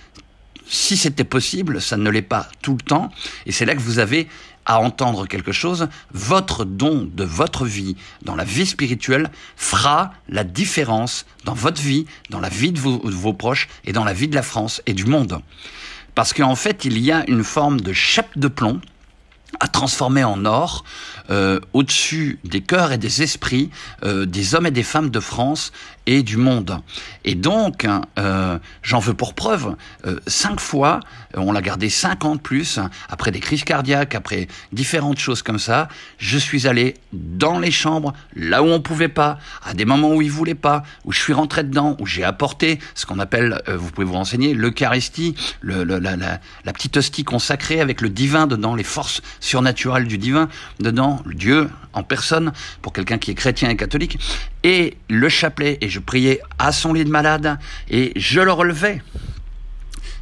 Si 0.68 0.98
c'était 0.98 1.24
possible, 1.24 1.82
ça 1.82 1.96
ne 1.96 2.10
l'est 2.10 2.22
pas 2.22 2.50
tout 2.62 2.74
le 2.74 2.82
temps, 2.82 3.14
et 3.46 3.54
c'est 3.54 3.64
là 3.64 3.76
que 3.76 3.80
vous 3.80 4.00
avez 4.00 4.28
à 4.66 4.82
entendre 4.82 5.26
quelque 5.26 5.54
chose, 5.54 5.88
votre 6.12 6.66
don 6.66 7.10
de 7.10 7.24
votre 7.24 7.64
vie 7.64 7.96
dans 8.24 8.36
la 8.36 8.44
vie 8.44 8.66
spirituelle 8.66 9.32
fera 9.56 10.12
la 10.28 10.44
différence 10.44 11.26
dans 11.46 11.54
votre 11.54 11.82
vie, 11.82 12.06
dans 12.30 12.42
la 12.42 12.50
vie 12.50 12.74
de 12.74 12.80
vos, 12.82 12.98
de 12.98 13.16
vos 13.16 13.32
proches 13.32 13.70
et 13.86 13.94
dans 13.94 14.04
la 14.04 14.12
vie 14.12 14.28
de 14.28 14.36
la 14.36 14.44
France 14.44 14.82
et 14.86 14.94
du 14.94 15.06
monde. 15.06 15.42
Parce 16.18 16.34
qu'en 16.34 16.56
fait, 16.56 16.84
il 16.84 16.98
y 16.98 17.12
a 17.12 17.24
une 17.30 17.44
forme 17.44 17.80
de 17.80 17.94
chape 17.94 18.40
de 18.40 18.48
plomb 18.48 18.82
à 19.60 19.68
transformer 19.68 20.24
en 20.24 20.46
or 20.46 20.84
euh, 21.30 21.60
au-dessus 21.74 22.40
des 22.44 22.62
cœurs 22.62 22.92
et 22.92 22.98
des 22.98 23.22
esprits 23.22 23.70
euh, 24.04 24.26
des 24.26 24.56
hommes 24.56 24.66
et 24.68 24.72
des 24.72 24.84
femmes 24.84 25.10
de 25.10 25.20
France 25.20 25.72
et 26.08 26.24
du 26.24 26.38
monde. 26.38 26.80
Et 27.26 27.36
donc, 27.36 27.86
euh, 28.18 28.58
j'en 28.82 29.00
veux 29.00 29.14
pour 29.14 29.34
preuve, 29.34 29.76
euh, 30.06 30.20
cinq 30.26 30.60
fois, 30.60 31.02
on 31.36 31.52
l'a 31.52 31.62
gardé 31.62 31.90
cinq 31.90 32.24
ans 32.24 32.36
de 32.36 32.42
plus, 32.42 32.80
après 33.10 33.32
des 33.32 33.42
crises 33.42 33.66
cardiaques, 33.66 34.16
après 34.16 34.48
différentes 34.72 35.20
choses 35.20 35.44
comme 35.44 35.60
ça, 35.60 35.90
je 36.18 36.38
suis 36.38 36.66
allé 36.66 36.96
dans 37.12 37.60
les 37.60 37.72
chambres, 37.72 38.14
là 38.36 38.64
où 38.64 38.68
on 38.68 38.80
pouvait 38.80 39.10
pas, 39.10 39.38
à 39.66 39.74
des 39.74 39.84
moments 39.84 40.16
où 40.16 40.22
il 40.22 40.32
voulait 40.32 40.56
pas, 40.56 40.84
où 41.04 41.12
je 41.12 41.20
suis 41.20 41.34
rentré 41.34 41.64
dedans, 41.66 41.98
où 42.00 42.06
j'ai 42.06 42.24
apporté 42.24 42.80
ce 42.96 43.06
qu'on 43.06 43.20
appelle, 43.20 43.62
euh, 43.68 43.76
vous 43.76 43.92
pouvez 43.92 44.08
vous 44.08 44.14
renseigner, 44.14 44.54
l'Eucharistie, 44.54 45.36
le, 45.60 45.84
le, 45.84 46.00
la, 46.00 46.16
la, 46.16 46.40
la, 46.64 46.74
petite 46.74 46.96
hostie 46.96 47.26
consacrée 47.26 47.82
avec 47.82 48.00
le 48.00 48.10
divin 48.10 48.48
dedans, 48.48 48.76
les 48.76 48.86
forces 48.86 49.22
surnaturel 49.42 50.08
du 50.08 50.18
divin 50.18 50.48
dedans, 50.80 51.17
Dieu 51.26 51.70
en 51.94 52.04
personne, 52.04 52.54
pour 52.82 52.94
quelqu'un 52.94 53.18
qui 53.18 53.32
est 53.32 53.36
chrétien 53.36 53.70
et 53.70 53.76
catholique, 53.76 54.20
et 54.64 54.98
le 55.10 55.30
chapelet, 55.30 55.78
et 55.82 55.90
je 55.90 56.00
priais 56.00 56.42
à 56.60 56.72
son 56.72 56.94
lit 56.94 57.06
de 57.06 57.10
malade, 57.10 57.58
et 57.90 58.14
je 58.16 58.40
le 58.42 58.52
relevais 58.52 59.02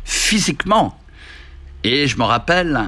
physiquement. 0.04 1.00
Et 1.84 2.08
je 2.08 2.18
me 2.18 2.24
rappelle, 2.24 2.80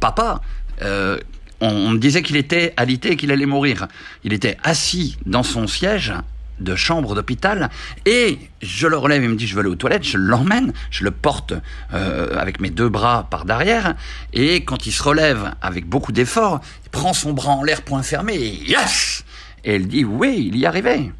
papa, 0.00 0.40
euh, 0.82 1.18
on, 1.60 1.90
me 1.90 1.98
disait 1.98 2.22
qu'il 2.22 2.36
était 2.36 2.74
alité 2.76 3.12
et 3.12 3.16
qu'il 3.16 3.30
allait 3.30 3.46
mourir. 3.46 3.88
Il 4.24 4.32
était 4.32 4.56
assis 4.62 5.16
dans 5.26 5.42
son 5.42 5.66
siège 5.66 6.12
de 6.60 6.74
chambre 6.74 7.14
d'hôpital 7.14 7.70
et 8.04 8.38
je 8.62 8.86
le 8.86 8.96
relève, 8.96 9.22
il 9.22 9.30
me 9.30 9.36
dit 9.36 9.46
je 9.46 9.54
veux 9.54 9.60
aller 9.60 9.68
aux 9.68 9.76
toilettes, 9.76 10.04
je 10.04 10.18
l'emmène, 10.18 10.72
je 10.90 11.04
le 11.04 11.10
porte 11.10 11.54
euh, 11.92 12.38
avec 12.38 12.60
mes 12.60 12.70
deux 12.70 12.88
bras 12.88 13.26
par 13.30 13.44
derrière 13.44 13.94
et 14.32 14.64
quand 14.64 14.86
il 14.86 14.92
se 14.92 15.02
relève 15.02 15.54
avec 15.60 15.86
beaucoup 15.86 16.12
d'efforts, 16.12 16.60
il 16.84 16.90
prend 16.90 17.12
son 17.12 17.32
bras 17.32 17.52
en 17.52 17.62
l'air 17.62 17.82
point 17.82 18.02
fermé 18.02 18.34
et 18.34 18.70
yes 18.70 19.24
Et 19.64 19.74
elle 19.76 19.88
dit 19.88 20.04
oui, 20.04 20.50
il 20.52 20.58
y 20.58 20.66
arrivait. 20.66 21.12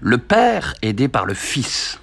Le 0.00 0.18
père 0.18 0.74
aidé 0.82 1.08
par 1.08 1.26
le 1.26 1.34
fils. 1.34 2.00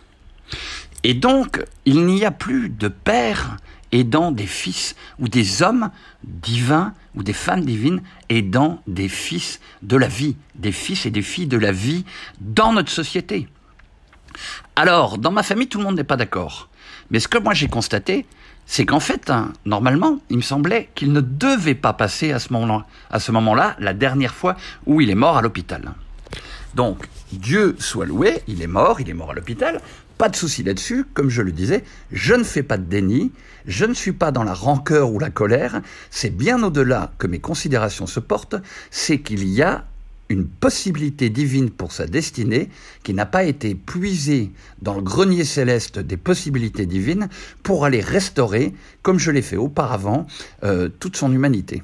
Et 1.04 1.14
donc, 1.14 1.64
il 1.86 2.06
n'y 2.06 2.26
a 2.26 2.32
plus 2.32 2.70
de 2.70 2.88
père 2.88 3.58
aidant 3.92 4.32
des 4.32 4.48
fils 4.48 4.96
ou 5.20 5.28
des 5.28 5.62
hommes 5.62 5.92
divins 6.24 6.94
ou 7.16 7.24
des 7.24 7.34
femmes 7.34 7.66
divines 7.66 8.02
aidant 8.30 8.82
des 8.88 9.10
fils 9.10 9.60
de 9.82 9.98
la 9.98 10.08
vie, 10.08 10.36
des 10.56 10.72
fils 10.72 11.06
et 11.06 11.12
des 11.12 11.22
filles 11.22 11.48
de 11.48 11.58
la 11.58 11.72
vie 11.72 12.06
dans 12.40 12.74
notre 12.74 12.92
société. 12.92 13.48
Alors, 14.76 15.18
dans 15.18 15.32
ma 15.32 15.44
famille, 15.44 15.68
tout 15.68 15.80
le 15.80 15.86
monde 15.86 15.96
n'est 15.96 16.04
pas 16.04 16.18
d'accord. 16.18 16.70
Mais 17.10 17.20
ce 17.20 17.28
que 17.28 17.38
moi 17.38 17.54
j'ai 17.54 17.68
constaté, 17.68 18.26
c'est 18.66 18.86
qu'en 18.86 19.00
fait, 19.00 19.30
hein, 19.30 19.54
normalement, 19.66 20.20
il 20.30 20.38
me 20.38 20.42
semblait 20.42 20.90
qu'il 20.94 21.14
ne 21.14 21.22
devait 21.22 21.74
pas 21.74 21.94
passer 21.94 22.32
à 22.32 22.40
ce 22.40 22.52
moment-là, 22.54 22.86
à 23.10 23.20
ce 23.20 23.32
moment-là, 23.32 23.76
la 23.80 23.94
dernière 23.94 24.34
fois 24.34 24.58
où 24.86 25.00
il 25.02 25.10
est 25.10 25.16
mort 25.16 25.38
à 25.38 25.42
l'hôpital. 25.42 25.94
Donc, 26.76 27.08
Dieu 27.32 27.76
soit 27.80 28.06
loué, 28.06 28.42
il 28.48 28.62
est 28.62 28.68
mort, 28.68 29.02
il 29.02 29.10
est 29.10 29.14
mort 29.14 29.32
à 29.32 29.34
l'hôpital. 29.34 29.82
Pas 30.18 30.30
de 30.30 30.36
souci 30.36 30.64
là-dessus, 30.64 31.06
comme 31.14 31.30
je 31.30 31.44
le 31.44 31.52
disais, 31.52 31.84
je 32.12 32.34
ne 32.34 32.44
fais 32.44 32.64
pas 32.64 32.78
de 32.78 32.86
déni, 32.86 33.32
je 33.68 33.86
ne 33.86 33.94
suis 33.94 34.14
pas 34.14 34.32
dans 34.32 34.44
la 34.44 34.54
rancœur 34.54 35.12
ou 35.12 35.20
la 35.20 35.30
colère, 35.30 35.82
c'est 36.10 36.36
bien 36.36 36.64
au-delà 36.64 37.14
que 37.20 37.28
mes 37.28 37.40
considérations 37.40 38.08
se 38.08 38.20
portent, 38.20 38.56
c'est 38.90 39.20
qu'il 39.20 39.48
y 39.48 39.62
a 39.62 39.86
une 40.30 40.48
possibilité 40.48 41.30
divine 41.30 41.70
pour 41.70 41.92
sa 41.92 42.08
destinée 42.08 42.70
qui 43.04 43.14
n'a 43.14 43.26
pas 43.26 43.44
été 43.44 43.76
puisée 43.76 44.52
dans 44.82 44.96
le 44.96 45.02
grenier 45.02 45.46
céleste 45.46 46.00
des 46.00 46.18
possibilités 46.18 46.86
divines 46.86 47.30
pour 47.64 47.86
aller 47.86 48.02
restaurer, 48.02 48.74
comme 49.04 49.20
je 49.20 49.32
l'ai 49.32 49.42
fait 49.42 49.56
auparavant, 49.56 50.26
euh, 50.64 50.90
toute 51.00 51.16
son 51.16 51.32
humanité. 51.32 51.82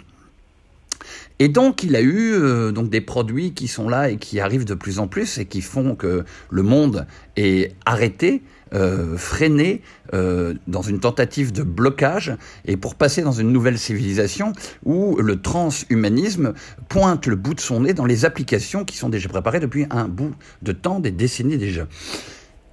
Et 1.39 1.47
donc, 1.47 1.83
il 1.83 1.95
a 1.95 2.01
eu 2.01 2.33
euh, 2.33 2.71
donc 2.71 2.89
des 2.89 3.01
produits 3.01 3.53
qui 3.53 3.67
sont 3.67 3.89
là 3.89 4.09
et 4.09 4.17
qui 4.17 4.39
arrivent 4.39 4.65
de 4.65 4.75
plus 4.75 4.99
en 4.99 5.07
plus 5.07 5.37
et 5.37 5.45
qui 5.45 5.61
font 5.61 5.95
que 5.95 6.23
le 6.49 6.61
monde 6.61 7.07
est 7.35 7.75
arrêté, 7.85 8.43
euh, 8.73 9.17
freiné 9.17 9.81
euh, 10.13 10.53
dans 10.67 10.81
une 10.81 10.99
tentative 10.99 11.51
de 11.51 11.63
blocage 11.63 12.35
et 12.65 12.77
pour 12.77 12.95
passer 12.95 13.21
dans 13.21 13.31
une 13.31 13.51
nouvelle 13.51 13.77
civilisation 13.77 14.53
où 14.83 15.17
le 15.17 15.41
transhumanisme 15.41 16.53
pointe 16.89 17.27
le 17.27 17.35
bout 17.35 17.53
de 17.53 17.59
son 17.59 17.81
nez 17.81 17.93
dans 17.93 18.05
les 18.05 18.25
applications 18.25 18.83
qui 18.83 18.97
sont 18.97 19.09
déjà 19.09 19.29
préparées 19.29 19.59
depuis 19.59 19.85
un 19.89 20.07
bout 20.07 20.33
de 20.61 20.71
temps, 20.71 20.99
des 20.99 21.11
décennies 21.11 21.57
déjà. 21.57 21.87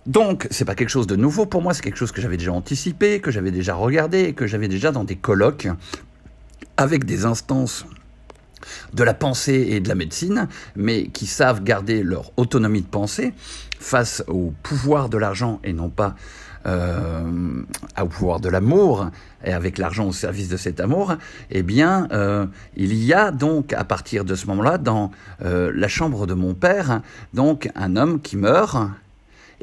Donc, 0.06 0.48
c'est 0.50 0.64
pas 0.64 0.74
quelque 0.74 0.88
chose 0.88 1.06
de 1.06 1.16
nouveau 1.16 1.44
pour 1.44 1.60
moi, 1.60 1.74
c'est 1.74 1.82
quelque 1.82 1.98
chose 1.98 2.12
que 2.12 2.22
j'avais 2.22 2.38
déjà 2.38 2.52
anticipé, 2.52 3.20
que 3.20 3.30
j'avais 3.30 3.50
déjà 3.50 3.74
regardé, 3.74 4.32
que 4.32 4.46
j'avais 4.46 4.68
déjà 4.68 4.92
dans 4.92 5.04
des 5.04 5.16
colloques 5.16 5.68
avec 6.76 7.04
des 7.04 7.26
instances 7.26 7.84
de 8.94 9.02
la 9.02 9.14
pensée 9.14 9.68
et 9.70 9.80
de 9.80 9.88
la 9.88 9.94
médecine, 9.94 10.48
mais 10.76 11.08
qui 11.08 11.26
savent 11.26 11.62
garder 11.62 12.02
leur 12.02 12.32
autonomie 12.36 12.82
de 12.82 12.86
pensée 12.86 13.32
face 13.78 14.22
au 14.28 14.52
pouvoir 14.62 15.08
de 15.08 15.18
l'argent 15.18 15.60
et 15.64 15.72
non 15.72 15.88
pas 15.88 16.14
euh, 16.66 17.62
au 17.98 18.06
pouvoir 18.06 18.38
de 18.38 18.50
l'amour 18.50 19.10
et 19.42 19.52
avec 19.54 19.78
l'argent 19.78 20.06
au 20.06 20.12
service 20.12 20.50
de 20.50 20.58
cet 20.58 20.78
amour, 20.78 21.14
eh 21.50 21.62
bien, 21.62 22.06
euh, 22.12 22.44
il 22.76 22.92
y 22.92 23.14
a 23.14 23.30
donc 23.30 23.72
à 23.72 23.84
partir 23.84 24.26
de 24.26 24.34
ce 24.34 24.46
moment-là 24.48 24.76
dans 24.76 25.10
euh, 25.42 25.72
la 25.74 25.88
chambre 25.88 26.26
de 26.26 26.34
mon 26.34 26.52
père 26.52 27.00
donc 27.32 27.70
un 27.74 27.96
homme 27.96 28.20
qui 28.20 28.36
meurt 28.36 28.76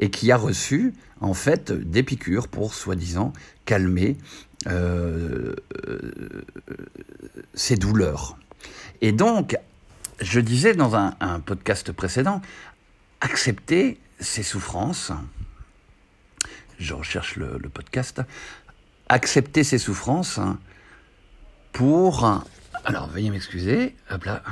et 0.00 0.10
qui 0.10 0.32
a 0.32 0.36
reçu 0.36 0.92
en 1.20 1.34
fait 1.34 1.70
des 1.70 2.02
piqûres 2.02 2.48
pour 2.48 2.74
soi-disant 2.74 3.32
calmer 3.64 4.16
ses 7.54 7.76
douleurs. 7.76 8.36
Et 9.00 9.12
donc, 9.12 9.56
je 10.20 10.40
disais 10.40 10.74
dans 10.74 10.96
un, 10.96 11.40
podcast 11.44 11.92
précédent, 11.92 12.40
accepter 13.20 14.00
ses 14.20 14.42
souffrances, 14.42 15.12
je 16.78 16.94
recherche 16.94 17.36
le, 17.36 17.58
podcast, 17.72 18.22
accepter 19.08 19.64
ses 19.64 19.78
souffrances 19.78 20.40
pour... 21.72 22.44
Alors, 22.84 23.08
veuillez 23.08 23.30
m'excuser, 23.30 23.96
hop 24.10 24.24
là, 24.24 24.42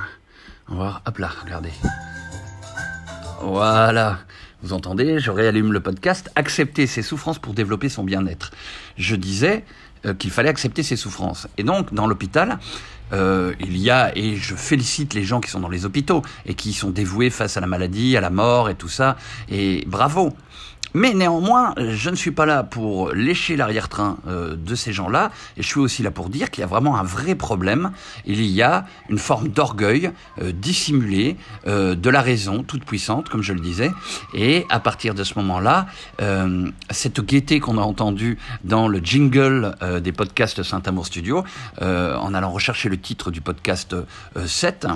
voir, 0.68 1.02
hop 1.06 1.18
là, 1.18 1.30
regardez. 1.42 1.72
Voilà, 3.42 4.20
vous 4.62 4.72
entendez, 4.72 5.20
je 5.20 5.30
réallume 5.30 5.72
le 5.72 5.80
podcast, 5.80 6.30
accepter 6.34 6.86
ses 6.86 7.02
souffrances 7.02 7.38
pour 7.38 7.54
développer 7.54 7.88
son 7.88 8.02
bien-être. 8.02 8.50
Je 8.96 9.14
disais 9.14 9.64
euh, 9.95 9.95
qu'il 10.14 10.30
fallait 10.30 10.48
accepter 10.48 10.82
ses 10.82 10.96
souffrances. 10.96 11.48
Et 11.58 11.62
donc, 11.62 11.92
dans 11.92 12.06
l'hôpital, 12.06 12.58
euh, 13.12 13.54
il 13.60 13.76
y 13.78 13.90
a, 13.90 14.16
et 14.16 14.36
je 14.36 14.54
félicite 14.54 15.14
les 15.14 15.22
gens 15.22 15.40
qui 15.40 15.50
sont 15.50 15.60
dans 15.60 15.68
les 15.68 15.84
hôpitaux 15.84 16.22
et 16.44 16.54
qui 16.54 16.72
sont 16.72 16.90
dévoués 16.90 17.30
face 17.30 17.56
à 17.56 17.60
la 17.60 17.66
maladie, 17.66 18.16
à 18.16 18.20
la 18.20 18.30
mort 18.30 18.68
et 18.68 18.74
tout 18.74 18.88
ça, 18.88 19.16
et 19.48 19.84
bravo. 19.86 20.34
Mais 20.96 21.12
néanmoins, 21.12 21.74
je 21.76 22.08
ne 22.08 22.14
suis 22.14 22.30
pas 22.30 22.46
là 22.46 22.62
pour 22.62 23.12
lécher 23.12 23.54
l'arrière-train 23.54 24.16
euh, 24.26 24.56
de 24.56 24.74
ces 24.74 24.94
gens-là, 24.94 25.30
et 25.58 25.62
je 25.62 25.66
suis 25.66 25.78
aussi 25.78 26.02
là 26.02 26.10
pour 26.10 26.30
dire 26.30 26.50
qu'il 26.50 26.62
y 26.62 26.64
a 26.64 26.66
vraiment 26.66 26.96
un 26.96 27.02
vrai 27.02 27.34
problème. 27.34 27.90
Il 28.24 28.40
y 28.40 28.62
a 28.62 28.86
une 29.10 29.18
forme 29.18 29.48
d'orgueil 29.48 30.10
euh, 30.40 30.52
dissimulé 30.52 31.36
euh, 31.66 31.94
de 31.94 32.08
la 32.08 32.22
raison 32.22 32.62
toute 32.62 32.86
puissante, 32.86 33.28
comme 33.28 33.42
je 33.42 33.52
le 33.52 33.60
disais, 33.60 33.90
et 34.32 34.64
à 34.70 34.80
partir 34.80 35.12
de 35.12 35.22
ce 35.22 35.38
moment-là, 35.38 35.84
cette 36.88 37.20
gaieté 37.20 37.60
qu'on 37.60 37.76
a 37.76 37.82
entendue 37.82 38.38
dans 38.64 38.88
le 38.88 38.98
jingle 38.98 39.74
des 40.00 40.12
podcasts 40.12 40.62
Saint-Amour 40.62 41.04
Studio, 41.04 41.44
en 41.80 42.34
allant 42.34 42.50
rechercher 42.50 42.88
le 42.88 42.98
titre 42.98 43.30
du 43.30 43.42
podcast 43.42 43.94
7, 44.46 44.86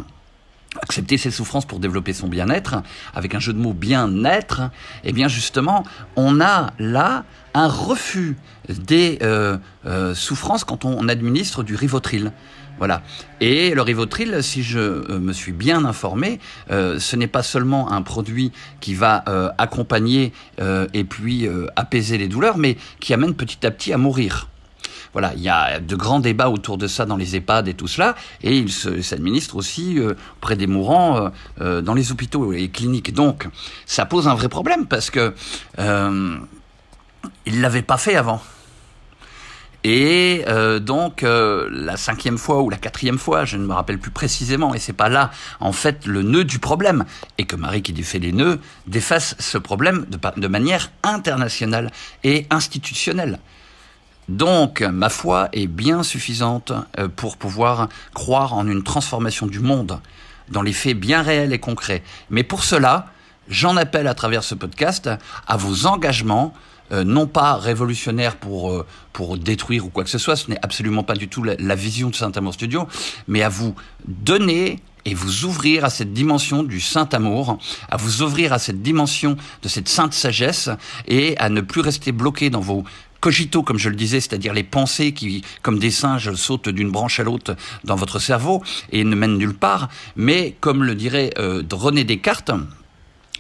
accepter 0.80 1.16
ses 1.16 1.30
souffrances 1.30 1.64
pour 1.64 1.80
développer 1.80 2.12
son 2.12 2.28
bien-être, 2.28 2.82
avec 3.14 3.34
un 3.34 3.40
jeu 3.40 3.52
de 3.52 3.58
mots 3.58 3.72
bien-être, 3.72 4.70
eh 5.04 5.12
bien 5.12 5.28
justement, 5.28 5.84
on 6.16 6.40
a 6.40 6.72
là 6.78 7.24
un 7.54 7.66
refus 7.66 8.36
des 8.68 9.18
euh, 9.22 9.58
euh, 9.86 10.14
souffrances 10.14 10.64
quand 10.64 10.84
on 10.84 11.08
administre 11.08 11.62
du 11.62 11.74
Rivotril. 11.74 12.32
Voilà. 12.78 13.02
Et 13.40 13.74
le 13.74 13.82
Rivotril, 13.82 14.42
si 14.42 14.62
je 14.62 14.78
euh, 14.78 15.18
me 15.18 15.32
suis 15.32 15.52
bien 15.52 15.84
informé, 15.84 16.40
ce 16.70 17.16
n'est 17.16 17.26
pas 17.26 17.42
seulement 17.42 17.92
un 17.92 18.02
produit 18.02 18.52
qui 18.80 18.94
va 18.94 19.24
accompagner 19.58 20.32
et 20.58 21.04
puis 21.04 21.48
apaiser 21.76 22.16
les 22.16 22.28
douleurs, 22.28 22.58
mais 22.58 22.76
qui 23.00 23.12
amène 23.12 23.34
petit 23.34 23.66
à 23.66 23.70
petit 23.70 23.92
à 23.92 23.98
mourir. 23.98 24.50
Voilà, 25.12 25.33
il 25.35 25.43
y 25.43 25.49
a 25.49 25.81
de 25.81 25.97
grands 25.97 26.21
débats 26.21 26.50
autour 26.50 26.79
de 26.79 26.87
ça 26.87 27.05
dans 27.05 27.17
les 27.17 27.35
EHPAD 27.35 27.67
et 27.67 27.75
tout 27.75 27.88
cela, 27.88 28.14
et 28.43 28.57
il 28.57 28.71
s'administre 28.71 29.57
aussi 29.57 29.99
euh, 29.99 30.14
près 30.40 30.55
des 30.55 30.69
mourants 30.69 31.17
euh, 31.17 31.29
euh, 31.61 31.83
dans 31.83 31.95
les 31.95 32.12
hôpitaux 32.12 32.52
et 32.52 32.69
cliniques. 32.69 33.12
Donc, 33.12 33.49
ça 33.87 34.07
pose 34.07 34.29
un 34.29 34.35
vrai 34.35 34.49
problème 34.49 34.87
parce 34.87 35.11
que 35.11 35.35
euh, 35.81 36.37
il 37.45 37.61
l'avait 37.61 37.83
pas 37.83 37.97
fait 37.97 38.14
avant. 38.14 38.40
Et 39.83 40.45
donc 40.83 41.23
la 41.23 41.97
cinquième 41.97 42.37
fois 42.37 42.61
ou 42.61 42.69
la 42.69 42.76
quatrième 42.76 43.17
fois, 43.19 43.47
je 43.47 43.57
ne 43.57 43.64
me 43.64 43.73
rappelle 43.73 43.99
plus 43.99 44.11
précisément, 44.11 44.75
et 44.75 44.79
c'est 44.79 44.93
pas 44.93 45.09
là 45.09 45.31
en 45.59 45.73
fait 45.73 46.05
le 46.05 46.23
nœud 46.23 46.45
du 46.45 46.59
problème, 46.59 47.07
et 47.38 47.47
que 47.47 47.57
Marie 47.57 47.81
qui 47.81 47.95
défait 47.95 48.19
les 48.19 48.33
nœuds 48.33 48.61
défasse 48.87 49.37
ce 49.38 49.57
problème 49.57 50.05
de 50.37 50.49
manière 50.49 50.90
internationale 51.02 51.90
et 52.25 52.47
institutionnelle. 52.50 53.38
Donc, 54.30 54.82
ma 54.82 55.08
foi 55.08 55.49
est 55.52 55.66
bien 55.66 56.04
suffisante 56.04 56.72
euh, 57.00 57.08
pour 57.08 57.37
pouvoir 57.37 57.88
croire 58.14 58.54
en 58.54 58.68
une 58.68 58.84
transformation 58.84 59.49
du 59.49 59.58
monde, 59.58 60.00
dans 60.49 60.62
les 60.62 60.72
faits 60.72 60.96
bien 60.96 61.20
réels 61.20 61.52
et 61.52 61.58
concrets. 61.58 62.04
Mais 62.30 62.44
pour 62.44 62.62
cela, 62.62 63.06
j'en 63.49 63.76
appelle 63.76 64.06
à 64.06 64.14
travers 64.14 64.44
ce 64.44 64.54
podcast 64.54 65.10
à 65.49 65.56
vos 65.56 65.87
engagements, 65.87 66.54
euh, 66.92 67.02
non 67.02 67.26
pas 67.26 67.56
révolutionnaires 67.56 68.37
pour, 68.37 68.70
euh, 68.70 68.87
pour 69.12 69.37
détruire 69.37 69.84
ou 69.87 69.90
quoi 69.90 70.04
que 70.04 70.10
ce 70.10 70.18
soit, 70.18 70.37
ce 70.37 70.49
n'est 70.49 70.60
absolument 70.62 71.02
pas 71.02 71.14
du 71.14 71.26
tout 71.26 71.42
la, 71.42 71.56
la 71.58 71.75
vision 71.75 72.08
de 72.08 72.14
Saint-Amour 72.14 72.54
Studio, 72.54 72.87
mais 73.26 73.42
à 73.42 73.49
vous 73.49 73.75
donner 74.06 74.78
et 75.04 75.14
vous 75.14 75.44
ouvrir 75.44 75.84
à 75.84 75.90
cette 75.90 76.12
dimension 76.12 76.62
du 76.62 76.80
saint 76.80 77.08
amour, 77.12 77.58
à 77.88 77.96
vous 77.96 78.22
ouvrir 78.22 78.52
à 78.52 78.58
cette 78.58 78.82
dimension 78.82 79.37
de 79.62 79.68
cette 79.68 79.88
sainte 79.88 80.12
sagesse 80.12 80.68
et 81.08 81.37
à 81.38 81.49
ne 81.49 81.62
plus 81.62 81.80
rester 81.80 82.12
bloqué 82.12 82.50
dans 82.50 82.60
vos 82.60 82.84
cogito, 83.20 83.62
comme 83.62 83.78
je 83.78 83.88
le 83.88 83.96
disais, 83.96 84.20
c'est-à-dire 84.20 84.52
les 84.52 84.64
pensées 84.64 85.12
qui, 85.12 85.42
comme 85.62 85.78
des 85.78 85.90
singes, 85.90 86.34
sautent 86.34 86.68
d'une 86.68 86.90
branche 86.90 87.20
à 87.20 87.22
l'autre 87.22 87.56
dans 87.84 87.96
votre 87.96 88.18
cerveau 88.18 88.62
et 88.92 89.04
ne 89.04 89.14
mènent 89.14 89.38
nulle 89.38 89.54
part, 89.54 89.88
mais 90.16 90.56
comme 90.60 90.84
le 90.84 90.94
dirait 90.94 91.30
euh, 91.38 91.62
René 91.70 92.04
Descartes, 92.04 92.50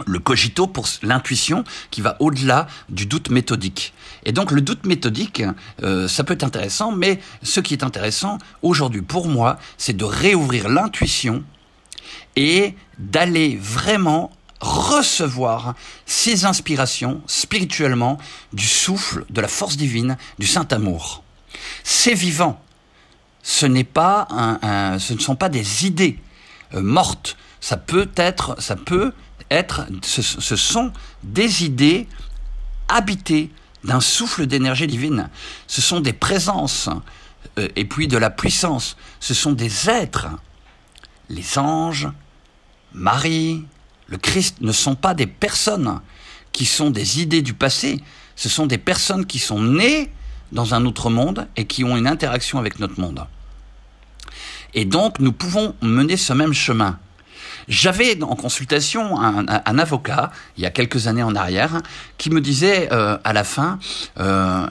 le 0.06 0.18
cogito 0.18 0.66
pour 0.66 0.86
l'intuition 1.02 1.64
qui 1.90 2.00
va 2.00 2.16
au-delà 2.20 2.66
du 2.88 3.06
doute 3.06 3.30
méthodique. 3.30 3.92
Et 4.24 4.32
donc 4.32 4.50
le 4.50 4.60
doute 4.60 4.86
méthodique, 4.86 5.42
euh, 5.82 6.08
ça 6.08 6.24
peut 6.24 6.34
être 6.34 6.44
intéressant, 6.44 6.92
mais 6.92 7.20
ce 7.42 7.60
qui 7.60 7.74
est 7.74 7.84
intéressant 7.84 8.38
aujourd'hui 8.62 9.02
pour 9.02 9.28
moi, 9.28 9.58
c'est 9.76 9.96
de 9.96 10.04
réouvrir 10.04 10.68
l'intuition 10.68 11.42
et 12.36 12.74
d'aller 12.98 13.58
vraiment 13.60 14.30
recevoir 14.60 15.74
ces 16.06 16.44
inspirations 16.44 17.22
spirituellement 17.26 18.18
du 18.52 18.66
souffle, 18.66 19.24
de 19.30 19.40
la 19.40 19.48
force 19.48 19.76
divine, 19.76 20.16
du 20.38 20.46
Saint-Amour. 20.46 21.22
C'est 21.82 22.14
vivant. 22.14 22.62
Ce 23.42 23.64
n'est 23.66 23.84
pas 23.84 24.28
ce 24.98 25.14
ne 25.14 25.18
sont 25.18 25.36
pas 25.36 25.48
des 25.48 25.86
idées 25.86 26.18
euh, 26.74 26.82
mortes. 26.82 27.36
Ça 27.60 27.76
peut 27.76 28.08
être, 28.16 28.60
ça 28.60 28.76
peut 28.76 29.12
être, 29.50 29.86
ce, 30.02 30.56
sont 30.56 30.92
des 31.22 31.64
idées 31.64 32.06
habitées 32.88 33.50
d'un 33.82 34.00
souffle 34.00 34.46
d'énergie 34.46 34.86
divine. 34.86 35.28
Ce 35.66 35.80
sont 35.80 36.00
des 36.00 36.12
présences 36.12 36.88
euh, 37.58 37.68
et 37.76 37.84
puis 37.84 38.08
de 38.08 38.16
la 38.16 38.30
puissance. 38.30 38.96
Ce 39.18 39.34
sont 39.34 39.52
des 39.52 39.90
êtres. 39.90 40.28
Les 41.28 41.58
anges, 41.58 42.08
Marie, 42.92 43.64
le 44.10 44.18
Christ 44.18 44.56
ne 44.60 44.72
sont 44.72 44.94
pas 44.94 45.14
des 45.14 45.26
personnes 45.26 46.00
qui 46.52 46.66
sont 46.66 46.90
des 46.90 47.20
idées 47.20 47.42
du 47.42 47.54
passé, 47.54 48.02
ce 48.36 48.48
sont 48.48 48.66
des 48.66 48.78
personnes 48.78 49.24
qui 49.24 49.38
sont 49.38 49.62
nées 49.62 50.10
dans 50.52 50.74
un 50.74 50.84
autre 50.84 51.10
monde 51.10 51.46
et 51.56 51.64
qui 51.64 51.84
ont 51.84 51.96
une 51.96 52.06
interaction 52.06 52.58
avec 52.58 52.80
notre 52.80 53.00
monde. 53.00 53.24
Et 54.74 54.84
donc, 54.84 55.18
nous 55.18 55.32
pouvons 55.32 55.74
mener 55.80 56.16
ce 56.16 56.32
même 56.32 56.52
chemin. 56.52 56.98
J'avais 57.68 58.20
en 58.22 58.34
consultation 58.34 59.20
un, 59.20 59.78
avocat, 59.78 60.32
il 60.56 60.62
y 60.62 60.66
a 60.66 60.70
quelques 60.70 61.06
années 61.06 61.22
en 61.22 61.36
arrière, 61.36 61.80
qui 62.18 62.30
me 62.30 62.40
disait 62.40 62.88
euh, 62.92 63.16
à 63.22 63.32
la 63.32 63.44
fin, 63.44 63.78
euh, 64.18 64.66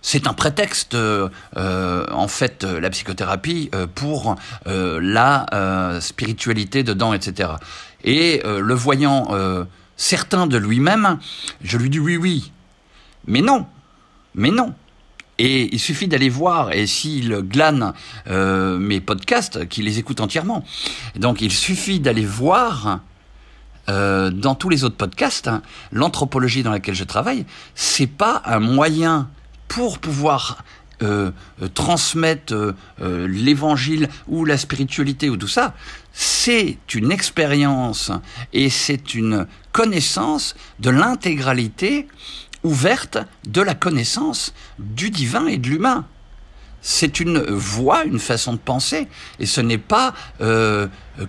c'est 0.00 0.26
un 0.26 0.32
prétexte, 0.32 0.94
euh, 0.94 1.28
en 1.54 2.26
fait, 2.26 2.64
la 2.64 2.90
psychothérapie, 2.90 3.70
pour 3.94 4.34
la 4.66 5.98
spiritualité 6.00 6.82
dedans, 6.82 7.14
etc. 7.14 7.50
Et 8.04 8.42
euh, 8.44 8.60
le 8.60 8.74
voyant 8.74 9.28
euh, 9.30 9.64
certain 9.96 10.46
de 10.46 10.56
lui-même, 10.56 11.18
je 11.62 11.78
lui 11.78 11.90
dis 11.90 11.98
oui, 11.98 12.16
oui. 12.16 12.52
Mais 13.26 13.40
non, 13.40 13.66
mais 14.34 14.50
non. 14.50 14.74
Et 15.38 15.72
il 15.72 15.80
suffit 15.80 16.08
d'aller 16.08 16.28
voir, 16.28 16.72
et 16.72 16.86
s'il 16.86 17.30
glane 17.42 17.94
euh, 18.28 18.78
mes 18.78 19.00
podcasts, 19.00 19.68
qu'il 19.68 19.86
les 19.86 19.98
écoute 19.98 20.20
entièrement. 20.20 20.64
Donc 21.16 21.40
il 21.40 21.52
suffit 21.52 22.00
d'aller 22.00 22.24
voir 22.26 23.00
dans 23.88 24.54
tous 24.54 24.68
les 24.68 24.84
autres 24.84 24.96
podcasts, 24.96 25.48
hein, 25.48 25.60
l'anthropologie 25.90 26.62
dans 26.62 26.70
laquelle 26.70 26.94
je 26.94 27.02
travaille, 27.02 27.44
c'est 27.74 28.06
pas 28.06 28.40
un 28.46 28.60
moyen 28.60 29.28
pour 29.66 29.98
pouvoir 29.98 30.64
euh, 31.02 31.30
euh, 31.60 31.68
transmettre 31.68 32.52
euh, 32.52 33.26
l'évangile 33.26 34.08
ou 34.28 34.44
la 34.44 34.56
spiritualité 34.56 35.30
ou 35.30 35.36
tout 35.36 35.48
ça, 35.48 35.74
c'est 36.12 36.76
une 36.94 37.10
expérience 37.10 38.12
et 38.52 38.70
c'est 38.70 39.14
une 39.14 39.46
connaissance 39.72 40.54
de 40.80 40.90
l'intégralité 40.90 42.06
ouverte 42.62 43.18
de 43.48 43.60
la 43.62 43.74
connaissance 43.74 44.54
du 44.78 45.10
divin 45.10 45.46
et 45.46 45.58
de 45.58 45.68
l'humain. 45.68 46.06
C'est 46.82 47.20
une 47.20 47.40
voie, 47.40 48.04
une 48.04 48.18
façon 48.18 48.52
de 48.52 48.58
penser, 48.58 49.08
et 49.38 49.46
ce 49.46 49.60
n'est 49.60 49.78
pas 49.78 50.14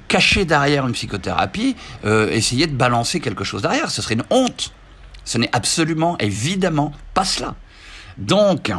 caché 0.07 0.45
derrière 0.45 0.87
une 0.87 0.93
psychothérapie, 0.93 1.75
essayer 2.03 2.65
de 2.65 2.75
balancer 2.75 3.19
quelque 3.19 3.43
chose 3.43 3.61
derrière, 3.61 3.91
ce 3.91 4.01
serait 4.01 4.15
une 4.15 4.25
honte. 4.31 4.73
Ce 5.25 5.37
n'est 5.37 5.49
absolument, 5.53 6.17
évidemment, 6.17 6.91
pas 7.13 7.23
cela. 7.23 7.53
Donc, 8.17 8.71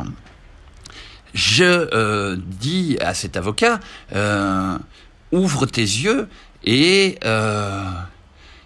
je 1.35 1.65
euh, 1.65 2.37
dis 2.39 2.97
à 3.01 3.13
cet 3.13 3.37
avocat, 3.37 3.81
euh, 4.15 4.79
ouvre 5.33 5.67
tes 5.67 5.83
yeux 5.83 6.29
et, 6.65 7.19
euh, 7.25 7.91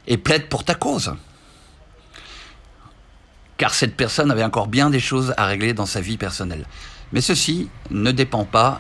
et 0.07 0.19
plaide 0.19 0.49
pour 0.49 0.65
ta 0.65 0.75
cause. 0.75 1.15
Car 3.57 3.75
cette 3.75 3.97
personne 3.97 4.31
avait 4.31 4.45
encore 4.45 4.69
bien 4.69 4.91
des 4.91 5.01
choses 5.01 5.35
à 5.37 5.47
régler 5.47 5.73
dans 5.73 5.87
sa 5.87 6.01
vie 6.01 6.19
personnelle. 6.19 6.67
Mais 7.11 7.23
ceci 7.23 7.71
ne 7.91 8.13
dépend 8.13 8.45
pas 8.45 8.79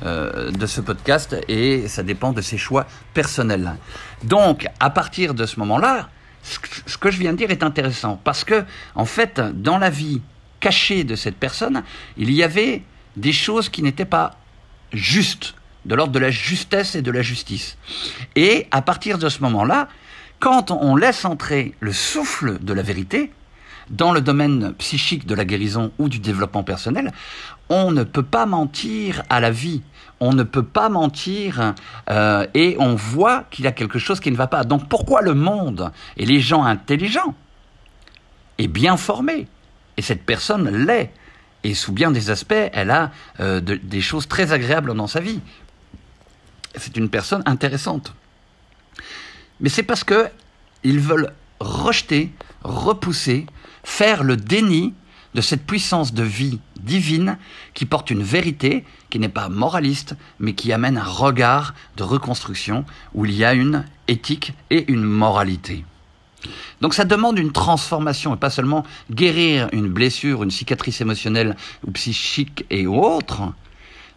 de 0.00 0.66
ce 0.66 0.80
podcast 0.80 1.36
et 1.48 1.88
ça 1.88 2.04
dépend 2.04 2.32
de 2.32 2.40
ses 2.40 2.56
choix 2.56 2.86
personnels. 3.12 3.76
Donc, 4.22 4.68
à 4.78 4.88
partir 4.88 5.34
de 5.34 5.44
ce 5.44 5.58
moment-là, 5.58 6.08
ce 6.42 6.96
que 6.96 7.10
je 7.10 7.18
viens 7.18 7.32
de 7.32 7.38
dire 7.38 7.50
est 7.50 7.64
intéressant 7.64 8.20
parce 8.22 8.44
que, 8.44 8.64
en 8.94 9.04
fait, 9.04 9.40
dans 9.40 9.78
la 9.78 9.90
vie 9.90 10.22
cachée 10.60 11.02
de 11.02 11.16
cette 11.16 11.36
personne, 11.36 11.82
il 12.16 12.32
y 12.32 12.44
avait 12.44 12.84
des 13.16 13.32
choses 13.32 13.68
qui 13.68 13.82
n'étaient 13.82 14.04
pas 14.04 14.36
justes, 14.92 15.54
de 15.84 15.94
l'ordre 15.94 16.12
de 16.12 16.18
la 16.18 16.30
justesse 16.30 16.94
et 16.94 17.02
de 17.02 17.10
la 17.10 17.22
justice. 17.22 17.76
Et 18.36 18.66
à 18.70 18.82
partir 18.82 19.18
de 19.18 19.28
ce 19.28 19.42
moment-là, 19.42 19.88
quand 20.38 20.70
on 20.70 20.96
laisse 20.96 21.24
entrer 21.24 21.74
le 21.80 21.92
souffle 21.92 22.58
de 22.62 22.72
la 22.72 22.82
vérité 22.82 23.32
dans 23.90 24.12
le 24.12 24.20
domaine 24.20 24.72
psychique 24.74 25.26
de 25.26 25.34
la 25.34 25.44
guérison 25.44 25.92
ou 25.98 26.08
du 26.08 26.18
développement 26.18 26.62
personnel, 26.62 27.12
on 27.68 27.90
ne 27.90 28.04
peut 28.04 28.22
pas 28.22 28.46
mentir 28.46 29.22
à 29.28 29.40
la 29.40 29.50
vie. 29.50 29.82
On 30.20 30.32
ne 30.32 30.42
peut 30.42 30.64
pas 30.64 30.88
mentir 30.88 31.74
euh, 32.10 32.46
et 32.54 32.76
on 32.78 32.94
voit 32.94 33.44
qu'il 33.50 33.64
y 33.64 33.68
a 33.68 33.72
quelque 33.72 33.98
chose 33.98 34.20
qui 34.20 34.30
ne 34.30 34.36
va 34.36 34.46
pas. 34.46 34.64
Donc 34.64 34.88
pourquoi 34.88 35.22
le 35.22 35.34
monde 35.34 35.90
et 36.16 36.26
les 36.26 36.40
gens 36.40 36.64
intelligents 36.64 37.34
et 38.58 38.68
bien 38.68 38.98
formés, 38.98 39.48
et 39.96 40.02
cette 40.02 40.26
personne 40.26 40.68
l'est, 40.84 41.12
et 41.64 41.74
sous 41.74 41.92
bien 41.92 42.10
des 42.10 42.30
aspects, 42.30 42.54
elle 42.72 42.90
a 42.90 43.10
euh, 43.40 43.60
des 43.60 44.00
choses 44.00 44.28
très 44.28 44.52
agréables 44.52 44.94
dans 44.94 45.06
sa 45.06 45.20
vie. 45.20 45.40
C'est 46.76 46.96
une 46.96 47.08
personne 47.08 47.42
intéressante. 47.46 48.14
Mais 49.60 49.68
c'est 49.68 49.82
parce 49.82 50.04
que 50.04 50.28
ils 50.82 51.00
veulent 51.00 51.32
rejeter, 51.58 52.32
repousser, 52.62 53.46
faire 53.84 54.24
le 54.24 54.36
déni 54.36 54.94
de 55.34 55.40
cette 55.40 55.66
puissance 55.66 56.14
de 56.14 56.22
vie 56.22 56.58
divine 56.80 57.38
qui 57.74 57.84
porte 57.84 58.10
une 58.10 58.22
vérité 58.22 58.84
qui 59.10 59.18
n'est 59.18 59.28
pas 59.28 59.48
moraliste, 59.48 60.16
mais 60.38 60.54
qui 60.54 60.72
amène 60.72 60.96
un 60.96 61.04
regard 61.04 61.74
de 61.96 62.02
reconstruction 62.02 62.84
où 63.14 63.26
il 63.26 63.32
y 63.32 63.44
a 63.44 63.54
une 63.54 63.84
éthique 64.08 64.54
et 64.70 64.90
une 64.90 65.04
moralité. 65.04 65.84
Donc 66.80 66.94
ça 66.94 67.04
demande 67.04 67.38
une 67.38 67.52
transformation 67.52 68.34
et 68.34 68.38
pas 68.38 68.50
seulement 68.50 68.84
guérir 69.10 69.68
une 69.72 69.88
blessure, 69.88 70.42
une 70.42 70.50
cicatrice 70.50 71.00
émotionnelle 71.00 71.56
ou 71.86 71.90
psychique 71.92 72.64
et 72.70 72.86
autre, 72.86 73.42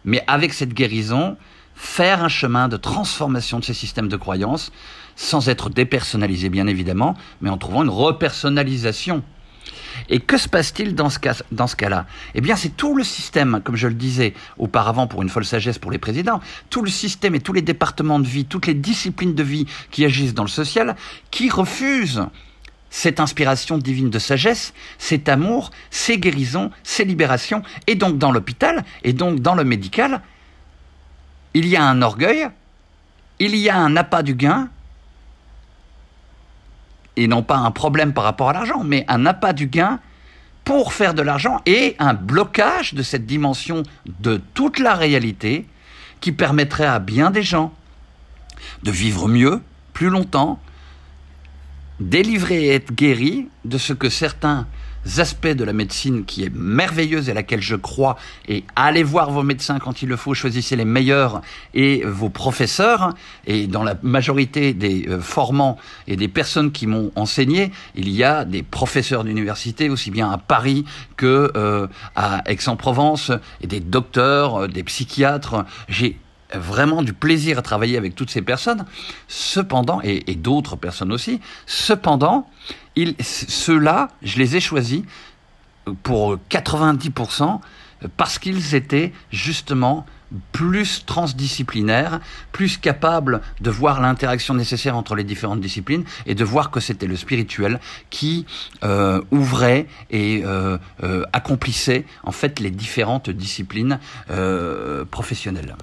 mais 0.04 0.22
avec 0.26 0.52
cette 0.52 0.72
guérison, 0.72 1.36
faire 1.74 2.22
un 2.22 2.28
chemin 2.28 2.68
de 2.68 2.76
transformation 2.76 3.58
de 3.58 3.64
ces 3.64 3.74
systèmes 3.74 4.08
de 4.08 4.16
croyances 4.16 4.72
sans 5.16 5.48
être 5.48 5.70
dépersonnalisé 5.70 6.48
bien 6.48 6.66
évidemment, 6.66 7.14
mais 7.40 7.50
en 7.50 7.58
trouvant 7.58 7.82
une 7.82 7.90
repersonnalisation 7.90 9.22
et 10.08 10.20
que 10.20 10.36
se 10.36 10.48
passe-t-il 10.48 10.94
dans 10.94 11.10
ce 11.10 11.18
cas, 11.18 11.34
cas-là? 11.76 12.06
Eh 12.34 12.40
bien, 12.40 12.56
c'est 12.56 12.76
tout 12.76 12.96
le 12.96 13.04
système, 13.04 13.60
comme 13.64 13.76
je 13.76 13.88
le 13.88 13.94
disais 13.94 14.34
auparavant 14.58 15.06
pour 15.06 15.22
une 15.22 15.28
folle 15.28 15.44
sagesse 15.44 15.78
pour 15.78 15.90
les 15.90 15.98
présidents, 15.98 16.40
tout 16.70 16.82
le 16.82 16.90
système 16.90 17.34
et 17.34 17.40
tous 17.40 17.52
les 17.52 17.62
départements 17.62 18.18
de 18.18 18.26
vie, 18.26 18.44
toutes 18.44 18.66
les 18.66 18.74
disciplines 18.74 19.34
de 19.34 19.42
vie 19.42 19.66
qui 19.90 20.04
agissent 20.04 20.34
dans 20.34 20.44
le 20.44 20.48
social, 20.48 20.96
qui 21.30 21.50
refusent 21.50 22.26
cette 22.90 23.18
inspiration 23.18 23.76
divine 23.76 24.10
de 24.10 24.20
sagesse, 24.20 24.72
cet 24.98 25.28
amour, 25.28 25.72
ces 25.90 26.18
guérisons, 26.18 26.70
ces 26.84 27.04
libérations, 27.04 27.62
et 27.88 27.96
donc 27.96 28.18
dans 28.18 28.30
l'hôpital, 28.30 28.84
et 29.02 29.12
donc 29.12 29.40
dans 29.40 29.56
le 29.56 29.64
médical, 29.64 30.22
il 31.54 31.66
y 31.66 31.76
a 31.76 31.84
un 31.84 32.02
orgueil, 32.02 32.48
il 33.40 33.56
y 33.56 33.68
a 33.68 33.76
un 33.76 33.96
appât 33.96 34.22
du 34.22 34.34
gain, 34.34 34.68
et 37.16 37.26
non 37.28 37.42
pas 37.42 37.56
un 37.56 37.70
problème 37.70 38.12
par 38.12 38.24
rapport 38.24 38.48
à 38.50 38.52
l'argent, 38.52 38.82
mais 38.84 39.04
un 39.08 39.26
appât 39.26 39.52
du 39.52 39.66
gain 39.66 40.00
pour 40.64 40.92
faire 40.92 41.14
de 41.14 41.22
l'argent 41.22 41.60
et 41.66 41.94
un 41.98 42.14
blocage 42.14 42.94
de 42.94 43.02
cette 43.02 43.26
dimension 43.26 43.82
de 44.20 44.40
toute 44.54 44.78
la 44.78 44.94
réalité 44.94 45.66
qui 46.20 46.32
permettrait 46.32 46.86
à 46.86 46.98
bien 46.98 47.30
des 47.30 47.42
gens 47.42 47.72
de 48.82 48.90
vivre 48.90 49.28
mieux, 49.28 49.60
plus 49.92 50.08
longtemps, 50.08 50.58
délivrer 52.00 52.64
et 52.64 52.74
être 52.74 52.92
guéris 52.92 53.48
de 53.64 53.78
ce 53.78 53.92
que 53.92 54.08
certains 54.08 54.66
aspects 55.18 55.46
de 55.46 55.64
la 55.64 55.72
médecine 55.72 56.24
qui 56.24 56.44
est 56.44 56.54
merveilleuse 56.54 57.28
et 57.28 57.32
à 57.32 57.34
laquelle 57.34 57.60
je 57.60 57.76
crois. 57.76 58.16
Et 58.48 58.64
allez 58.76 59.02
voir 59.02 59.30
vos 59.30 59.42
médecins 59.42 59.78
quand 59.78 60.02
il 60.02 60.08
le 60.08 60.16
faut, 60.16 60.34
choisissez 60.34 60.76
les 60.76 60.84
meilleurs 60.84 61.42
et 61.74 62.02
vos 62.04 62.28
professeurs. 62.28 63.14
Et 63.46 63.66
dans 63.66 63.82
la 63.82 63.96
majorité 64.02 64.72
des 64.72 65.06
euh, 65.08 65.20
formants 65.20 65.78
et 66.06 66.16
des 66.16 66.28
personnes 66.28 66.72
qui 66.72 66.86
m'ont 66.86 67.12
enseigné, 67.16 67.72
il 67.94 68.08
y 68.08 68.24
a 68.24 68.44
des 68.44 68.62
professeurs 68.62 69.24
d'université 69.24 69.88
aussi 69.90 70.10
bien 70.10 70.30
à 70.30 70.38
Paris 70.38 70.84
que 71.16 71.52
euh, 71.56 71.86
à 72.16 72.42
Aix-en-Provence 72.46 73.32
et 73.60 73.66
des 73.66 73.80
docteurs, 73.80 74.62
euh, 74.62 74.68
des 74.68 74.82
psychiatres. 74.82 75.64
J'ai 75.88 76.18
vraiment 76.52 77.02
du 77.02 77.12
plaisir 77.12 77.58
à 77.58 77.62
travailler 77.62 77.96
avec 77.96 78.14
toutes 78.14 78.30
ces 78.30 78.42
personnes. 78.42 78.84
Cependant, 79.28 80.00
et, 80.02 80.34
d'autres 80.34 80.76
personnes 80.76 81.12
aussi, 81.12 81.40
cependant, 81.66 82.48
ceux-là, 83.20 84.08
je 84.22 84.38
les 84.38 84.56
ai 84.56 84.60
choisis 84.60 85.02
pour 86.02 86.36
90% 86.50 87.60
parce 88.16 88.38
qu'ils 88.38 88.74
étaient 88.74 89.12
justement 89.30 90.04
plus 90.52 91.04
transdisciplinaires, 91.06 92.20
plus 92.50 92.76
capables 92.76 93.40
de 93.60 93.70
voir 93.70 94.00
l'interaction 94.00 94.54
nécessaire 94.54 94.96
entre 94.96 95.14
les 95.14 95.24
différentes 95.24 95.60
disciplines 95.60 96.04
et 96.26 96.34
de 96.34 96.44
voir 96.44 96.70
que 96.70 96.80
c'était 96.80 97.06
le 97.06 97.16
spirituel 97.16 97.80
qui 98.10 98.46
euh, 98.82 99.22
ouvrait 99.30 99.86
et 100.10 100.42
euh, 100.44 100.78
euh, 101.02 101.24
accomplissait 101.32 102.04
en 102.24 102.32
fait 102.32 102.58
les 102.58 102.70
différentes 102.70 103.30
disciplines 103.30 104.00
professionnelles. 105.10 105.76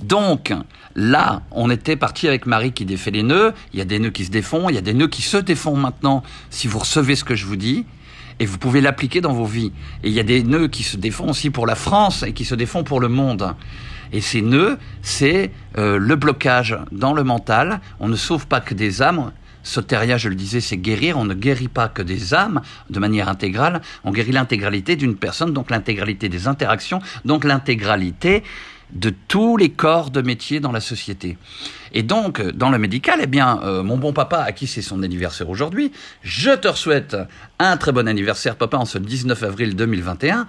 Donc, 0.00 0.52
là, 0.94 1.42
on 1.50 1.70
était 1.70 1.96
parti 1.96 2.28
avec 2.28 2.46
Marie 2.46 2.72
qui 2.72 2.84
défait 2.84 3.10
les 3.10 3.22
nœuds. 3.22 3.52
Il 3.72 3.78
y 3.78 3.82
a 3.82 3.84
des 3.84 3.98
nœuds 3.98 4.10
qui 4.10 4.24
se 4.24 4.30
défont, 4.30 4.68
il 4.68 4.74
y 4.74 4.78
a 4.78 4.82
des 4.82 4.94
nœuds 4.94 5.08
qui 5.08 5.22
se 5.22 5.36
défont 5.36 5.76
maintenant 5.76 6.22
si 6.50 6.68
vous 6.68 6.78
recevez 6.78 7.16
ce 7.16 7.24
que 7.24 7.34
je 7.34 7.46
vous 7.46 7.56
dis. 7.56 7.86
Et 8.40 8.46
vous 8.46 8.58
pouvez 8.58 8.80
l'appliquer 8.80 9.20
dans 9.20 9.32
vos 9.32 9.46
vies. 9.46 9.72
Et 10.04 10.08
il 10.08 10.12
y 10.12 10.20
a 10.20 10.24
des 10.24 10.44
nœuds 10.44 10.68
qui 10.68 10.84
se 10.84 10.96
défont 10.96 11.30
aussi 11.30 11.50
pour 11.50 11.66
la 11.66 11.74
France 11.74 12.22
et 12.22 12.32
qui 12.32 12.44
se 12.44 12.54
défont 12.54 12.84
pour 12.84 13.00
le 13.00 13.08
monde. 13.08 13.54
Et 14.12 14.20
ces 14.20 14.42
nœuds, 14.42 14.78
c'est 15.02 15.50
euh, 15.76 15.98
le 15.98 16.16
blocage 16.16 16.78
dans 16.92 17.12
le 17.12 17.24
mental. 17.24 17.80
On 18.00 18.08
ne 18.08 18.16
sauve 18.16 18.46
pas 18.46 18.60
que 18.60 18.74
des 18.74 19.02
âmes. 19.02 19.32
Soteria, 19.64 20.16
je 20.16 20.28
le 20.28 20.34
disais, 20.34 20.60
c'est 20.60 20.76
guérir. 20.76 21.18
On 21.18 21.24
ne 21.24 21.34
guérit 21.34 21.68
pas 21.68 21.88
que 21.88 22.00
des 22.02 22.32
âmes 22.32 22.62
de 22.88 22.98
manière 23.00 23.28
intégrale. 23.28 23.82
On 24.04 24.12
guérit 24.12 24.32
l'intégralité 24.32 24.96
d'une 24.96 25.16
personne, 25.16 25.52
donc 25.52 25.70
l'intégralité 25.70 26.28
des 26.28 26.46
interactions, 26.46 27.00
donc 27.24 27.44
l'intégralité 27.44 28.44
de 28.92 29.12
tous 29.28 29.56
les 29.56 29.70
corps 29.70 30.10
de 30.10 30.22
métier 30.22 30.60
dans 30.60 30.72
la 30.72 30.80
société. 30.80 31.36
Et 31.92 32.02
donc, 32.02 32.42
dans 32.42 32.70
le 32.70 32.78
médical, 32.78 33.20
eh 33.22 33.26
bien, 33.26 33.60
euh, 33.62 33.82
mon 33.82 33.96
bon 33.96 34.12
papa, 34.12 34.38
à 34.38 34.52
qui 34.52 34.66
c'est 34.66 34.82
son 34.82 35.02
anniversaire 35.02 35.48
aujourd'hui, 35.48 35.92
je 36.22 36.50
te 36.50 36.72
souhaite 36.74 37.16
un 37.58 37.76
très 37.76 37.92
bon 37.92 38.06
anniversaire, 38.08 38.56
papa, 38.56 38.76
en 38.76 38.84
ce 38.84 38.98
19 38.98 39.42
avril 39.42 39.76
2021. 39.76 40.46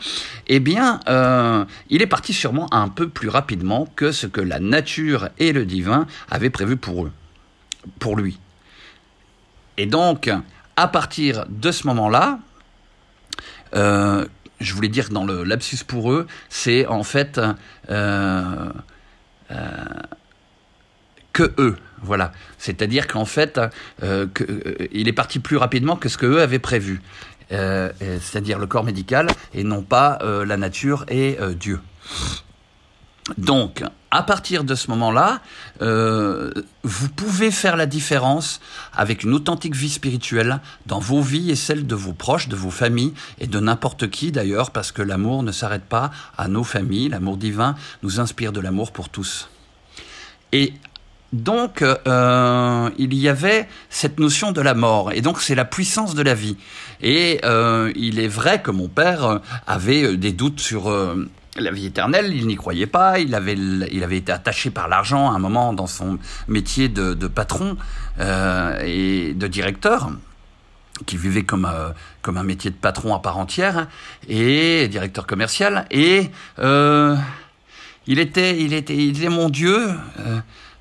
Eh 0.47 0.59
bien, 0.59 0.99
euh, 1.07 1.65
il 1.89 2.01
est 2.01 2.07
parti 2.07 2.33
sûrement 2.33 2.67
un 2.73 2.89
peu 2.89 3.09
plus 3.09 3.29
rapidement 3.29 3.87
que 3.95 4.11
ce 4.11 4.27
que 4.27 4.41
la 4.41 4.59
nature 4.59 5.29
et 5.37 5.53
le 5.53 5.65
divin 5.65 6.07
avaient 6.29 6.49
prévu 6.49 6.77
pour 6.77 7.05
eux, 7.05 7.11
pour 7.99 8.15
lui. 8.15 8.39
Et 9.77 9.85
donc, 9.85 10.29
à 10.75 10.87
partir 10.87 11.45
de 11.49 11.71
ce 11.71 11.87
moment-là, 11.87 12.39
euh, 13.75 14.25
je 14.59 14.73
voulais 14.73 14.89
dire 14.89 15.09
dans 15.09 15.25
le 15.25 15.43
lapsus 15.43 15.83
pour 15.85 16.11
eux, 16.11 16.27
c'est 16.49 16.85
en 16.85 17.03
fait 17.03 17.39
euh, 17.89 18.69
euh, 19.51 19.55
que 21.33 21.53
eux. 21.57 21.77
Voilà. 22.01 22.31
C'est-à-dire 22.57 23.07
qu'en 23.07 23.25
fait, 23.25 23.59
euh, 24.03 24.27
il 24.91 25.07
est 25.07 25.13
parti 25.13 25.39
plus 25.39 25.57
rapidement 25.57 25.95
que 25.95 26.09
ce 26.09 26.17
que 26.17 26.25
eux 26.25 26.41
avaient 26.41 26.59
prévu. 26.59 27.01
C'est-à-dire 27.49 28.59
le 28.59 28.67
corps 28.67 28.83
médical 28.83 29.25
et 29.55 29.63
non 29.63 29.81
pas 29.81 30.19
la 30.45 30.55
nature 30.55 31.03
et 31.09 31.35
Dieu. 31.55 31.79
Donc, 33.39 33.83
à 34.11 34.23
partir 34.23 34.63
de 34.63 34.75
ce 34.75 34.89
moment-là, 34.91 35.39
euh, 35.81 36.51
vous 36.83 37.09
pouvez 37.09 37.51
faire 37.51 37.77
la 37.77 37.85
différence 37.85 38.59
avec 38.93 39.23
une 39.23 39.33
authentique 39.33 39.75
vie 39.75 39.89
spirituelle 39.89 40.59
dans 40.87 40.99
vos 40.99 41.21
vies 41.21 41.51
et 41.51 41.55
celles 41.55 41.85
de 41.85 41.95
vos 41.95 42.13
proches, 42.13 42.47
de 42.47 42.55
vos 42.55 42.71
familles 42.71 43.13
et 43.39 43.47
de 43.47 43.59
n'importe 43.59 44.09
qui 44.09 44.31
d'ailleurs, 44.31 44.71
parce 44.71 44.91
que 44.91 45.01
l'amour 45.01 45.43
ne 45.43 45.51
s'arrête 45.51 45.83
pas 45.83 46.11
à 46.37 46.47
nos 46.47 46.63
familles. 46.63 47.09
L'amour 47.09 47.37
divin 47.37 47.75
nous 48.01 48.19
inspire 48.19 48.51
de 48.51 48.59
l'amour 48.59 48.91
pour 48.91 49.09
tous. 49.09 49.49
Et 50.51 50.73
donc, 51.31 51.83
euh, 51.83 52.89
il 52.97 53.13
y 53.13 53.29
avait 53.29 53.69
cette 53.91 54.19
notion 54.19 54.51
de 54.51 54.61
la 54.61 54.73
mort, 54.73 55.11
et 55.11 55.21
donc 55.21 55.41
c'est 55.41 55.53
la 55.53 55.65
puissance 55.65 56.15
de 56.15 56.23
la 56.23 56.33
vie. 56.33 56.57
Et 57.01 57.39
euh, 57.43 57.91
il 57.95 58.19
est 58.19 58.27
vrai 58.27 58.63
que 58.63 58.71
mon 58.71 58.87
père 58.87 59.39
avait 59.67 60.17
des 60.17 60.31
doutes 60.31 60.59
sur 60.59 60.91
la 61.59 61.71
vie 61.71 61.87
éternelle, 61.87 62.33
il 62.35 62.47
n'y 62.47 62.55
croyait 62.55 62.87
pas. 62.87 63.19
Il 63.19 63.35
avait, 63.35 63.53
il 63.53 64.03
été 64.11 64.31
attaché 64.31 64.69
par 64.69 64.87
l'argent 64.87 65.31
à 65.31 65.35
un 65.35 65.39
moment 65.39 65.73
dans 65.73 65.87
son 65.87 66.19
métier 66.47 66.89
de, 66.89 67.27
patron 67.27 67.77
euh, 68.19 68.79
et 68.83 69.33
de 69.33 69.47
directeur, 69.47 70.11
qui 71.05 71.17
vivait 71.17 71.43
comme, 71.43 71.65
euh, 71.65 71.89
comme 72.21 72.37
un 72.37 72.43
métier 72.43 72.71
de 72.71 72.75
patron 72.75 73.13
à 73.15 73.19
part 73.19 73.37
entière 73.37 73.87
et 74.27 74.87
directeur 74.87 75.27
commercial. 75.27 75.85
Et 75.91 76.29
euh, 76.59 77.15
il 78.07 78.19
était, 78.19 78.59
il 78.59 78.73
était, 78.73 78.95
il 78.95 79.17
était 79.17 79.29
mon 79.29 79.49
Dieu 79.49 79.89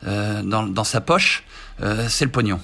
dans, 0.04 0.62
dans 0.62 0.84
sa 0.84 1.00
poche. 1.00 1.44
c'est 2.08 2.24
le 2.24 2.30
pognon. 2.30 2.60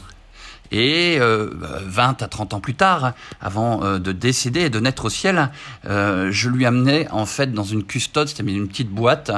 Et 0.70 1.18
20 1.18 1.22
euh, 1.22 2.24
à 2.24 2.28
30 2.28 2.54
ans 2.54 2.60
plus 2.60 2.74
tard, 2.74 3.12
avant 3.40 3.84
euh, 3.84 3.98
de 3.98 4.12
décéder 4.12 4.60
et 4.60 4.70
de 4.70 4.80
naître 4.80 5.04
au 5.04 5.10
ciel, 5.10 5.50
euh, 5.86 6.30
je 6.30 6.48
lui 6.48 6.66
amenais 6.66 7.08
en 7.10 7.26
fait 7.26 7.52
dans 7.52 7.64
une 7.64 7.84
custode, 7.84 8.28
c'était 8.28 8.42
une 8.42 8.68
petite 8.68 8.88
boîte 8.88 9.30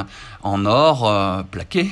en 0.43 0.65
or 0.67 1.45
plaqué, 1.51 1.91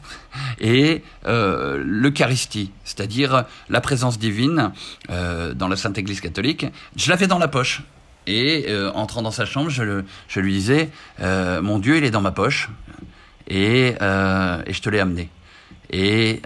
et 0.60 1.02
l'Eucharistie, 1.26 2.70
c'est-à-dire 2.84 3.44
la 3.68 3.80
présence 3.80 4.18
divine 4.18 4.72
dans 5.08 5.68
la 5.68 5.76
Sainte 5.76 5.98
Église 5.98 6.20
catholique. 6.20 6.66
Je 6.96 7.10
l'avais 7.10 7.26
dans 7.26 7.38
la 7.38 7.48
poche. 7.48 7.82
Et 8.30 8.66
entrant 8.94 9.22
dans 9.22 9.30
sa 9.30 9.46
chambre, 9.46 9.70
je, 9.70 10.40
lui 10.40 10.52
disais, 10.52 10.90
mon 11.20 11.78
Dieu, 11.78 11.96
il 11.96 12.04
est 12.04 12.10
dans 12.10 12.20
ma 12.20 12.30
poche, 12.30 12.68
et 13.48 13.94
je 14.00 14.80
te 14.80 14.88
l'ai 14.88 15.00
amené. 15.00 15.28
Et 15.90 16.40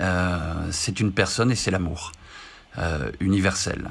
c'est 0.71 1.01
une 1.01 1.13
personne 1.13 1.51
et 1.51 1.57
c'est 1.57 1.71
l'amour 1.71 2.13
euh, 2.79 3.11
universel 3.21 3.91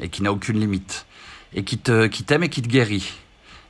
et 0.00 0.08
qui 0.08 0.22
n'a 0.22 0.32
aucune 0.32 0.60
limite 0.60 1.06
et 1.54 1.64
qui 1.64 1.78
te 1.78 2.06
qui 2.06 2.24
t'aime 2.24 2.42
et 2.42 2.48
qui 2.48 2.62
te 2.62 2.68
guérit 2.68 3.14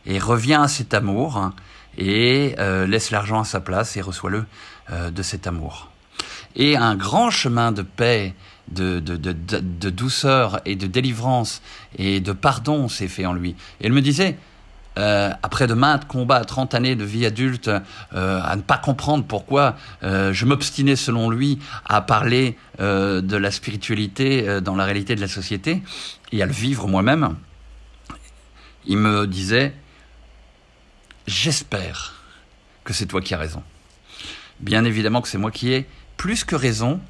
et 0.07 0.18
revient 0.18 0.61
à 0.62 0.68
cet 0.68 0.94
amour 0.94 1.53
et 1.97 2.55
euh, 2.59 2.87
laisse 2.87 3.11
l'argent 3.11 3.40
à 3.40 3.44
sa 3.44 3.61
place 3.61 3.97
et 3.97 4.01
reçoit-le 4.01 4.44
euh, 4.90 5.11
de 5.11 5.23
cet 5.23 5.47
amour. 5.47 5.90
Et 6.57 6.77
un 6.77 6.97
grand 6.97 7.31
chemin 7.31 7.73
de 7.73 7.83
paix, 7.83 8.35
de, 8.71 9.01
de, 9.01 9.16
de, 9.16 9.33
de, 9.33 9.90
douceur 9.90 10.61
et 10.64 10.77
de 10.77 10.87
délivrance 10.87 11.62
et 11.97 12.21
de 12.21 12.33
pardon 12.33 12.88
s'est 12.88 13.09
fait 13.09 13.27
en 13.27 13.33
lui. 13.33 13.51
Et 13.81 13.87
elle 13.87 13.92
me 13.92 14.03
disait, 14.03 14.38
euh, 14.99 15.31
après 15.43 15.67
de 15.67 15.75
maintes 15.75 16.07
combats, 16.07 16.45
30 16.45 16.75
années 16.75 16.97
de 16.97 17.05
vie 17.05 17.25
adulte, 17.25 17.69
euh, 17.69 18.41
à 18.43 18.57
ne 18.57 18.63
pas 18.63 18.79
comprendre 18.79 19.25
pourquoi 19.25 19.77
euh, 20.03 20.33
je 20.33 20.45
m'obstinais 20.45 20.97
selon 20.97 21.31
lui 21.31 21.59
à 21.87 22.01
parler 22.01 22.57
de 22.79 23.37
la 23.37 23.51
spiritualité 23.51 24.61
dans 24.61 24.77
la 24.77 24.85
réalité 24.85 25.17
de 25.17 25.21
la 25.21 25.27
société 25.27 25.83
et 26.31 26.43
à 26.45 26.47
le 26.47 26.53
vivre 26.53 26.87
moi-même, 26.87 27.35
il 28.87 28.99
me 28.99 29.27
disait, 29.27 29.75
j'espère 31.27 32.15
que 32.85 32.93
c'est 32.93 33.07
toi 33.07 33.21
qui 33.21 33.35
as 33.35 33.39
raison. 33.39 33.65
Bien 34.61 34.85
évidemment 34.85 35.23
que 35.23 35.29
c'est 35.29 35.39
moi 35.39 35.51
qui 35.51 35.73
ai 35.73 35.89
plus 36.17 36.45
que 36.45 36.55
raison, 36.55 37.01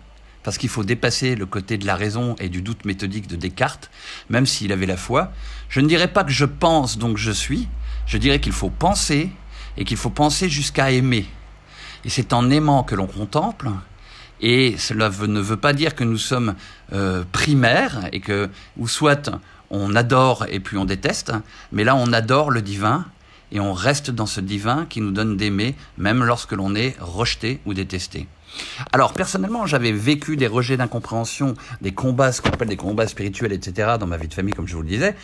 parce 0.42 0.57
qu'il 0.57 0.70
faut 0.70 0.85
dépasser 0.85 1.35
le 1.35 1.44
côté 1.44 1.77
de 1.77 1.87
la 1.87 1.94
raison 1.94 2.35
et 2.40 2.48
du 2.48 2.62
doute 2.62 2.87
méthodique 2.87 3.27
de 3.27 3.37
Descartes, 3.37 3.90
même 4.31 4.46
s'il 4.46 4.72
avait 4.72 4.87
la 4.87 4.96
foi. 4.96 5.31
Je 5.68 5.81
ne 5.81 5.87
dirais 5.87 6.09
pas 6.09 6.24
que 6.24 6.31
je 6.31 6.46
pense 6.46 6.96
donc 6.96 7.18
je 7.18 7.31
suis, 7.31 7.68
je 8.09 8.18
dirais 8.18 8.40
qu'il 8.40 8.53
faut 8.53 8.71
penser 8.71 9.31
et 9.77 9.85
qu'il 9.85 9.97
faut 9.97 10.11
penser 10.11 10.49
jusqu'à 10.49 10.90
aimer. 10.90 11.27
Et 12.05 12.09
c'est 12.09 12.33
en 12.33 12.51
aimant 12.51 12.83
que 12.83 12.94
l'on 12.94 13.07
contemple, 13.07 13.71
et 14.40 14.77
cela 14.79 15.11
ne 15.11 15.40
veut 15.40 15.57
pas 15.57 15.73
dire 15.73 15.94
que 15.94 16.05
nous 16.05 16.18
sommes 16.18 16.55
euh, 16.92 17.25
primaires 17.33 18.09
et 18.12 18.21
que, 18.21 18.49
ou 18.77 18.88
soit 18.88 19.31
on 19.71 19.94
adore 19.94 20.47
et 20.49 20.61
puis 20.61 20.79
on 20.79 20.85
déteste, 20.85 21.33
mais 21.73 21.85
là 21.85 21.94
on 21.97 22.12
adore 22.12 22.51
le 22.51 22.62
divin 22.62 23.05
et 23.53 23.61
on 23.61 23.73
reste 23.73 24.11
dans 24.11 24.27
ce 24.27 24.40
divin 24.40 24.87
qui 24.88 25.01
nous 25.01 25.11
donne 25.11 25.37
d'aimer, 25.37 25.75
même 25.97 26.25
lorsque 26.25 26.53
l'on 26.53 26.75
est 26.75 26.97
rejeté 27.01 27.61
ou 27.66 27.75
détesté. 27.75 28.27
Alors 28.92 29.12
personnellement, 29.12 29.66
j'avais 29.66 29.92
vécu 29.92 30.37
des 30.37 30.47
rejets 30.47 30.77
d'incompréhension, 30.77 31.55
des 31.81 31.92
combats, 31.92 32.33
ce 32.33 32.40
qu'on 32.40 32.51
appelle 32.51 32.68
des 32.68 32.77
combats 32.77 33.07
spirituels, 33.07 33.53
etc., 33.53 33.97
dans 33.99 34.07
ma 34.07 34.16
vie 34.16 34.29
de 34.29 34.35
famille, 34.35 34.55
comme 34.55 34.66
je 34.66 34.75
vous 34.75 34.83
le 34.83 34.88
disais, 34.88 35.14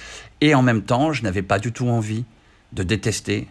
et 0.41 0.55
en 0.55 0.63
même 0.63 0.83
temps, 0.83 1.13
je 1.13 1.23
n'avais 1.23 1.43
pas 1.43 1.59
du 1.59 1.73
tout 1.73 1.89
envie 1.89 2.25
de 2.75 2.83
détester 2.83 3.49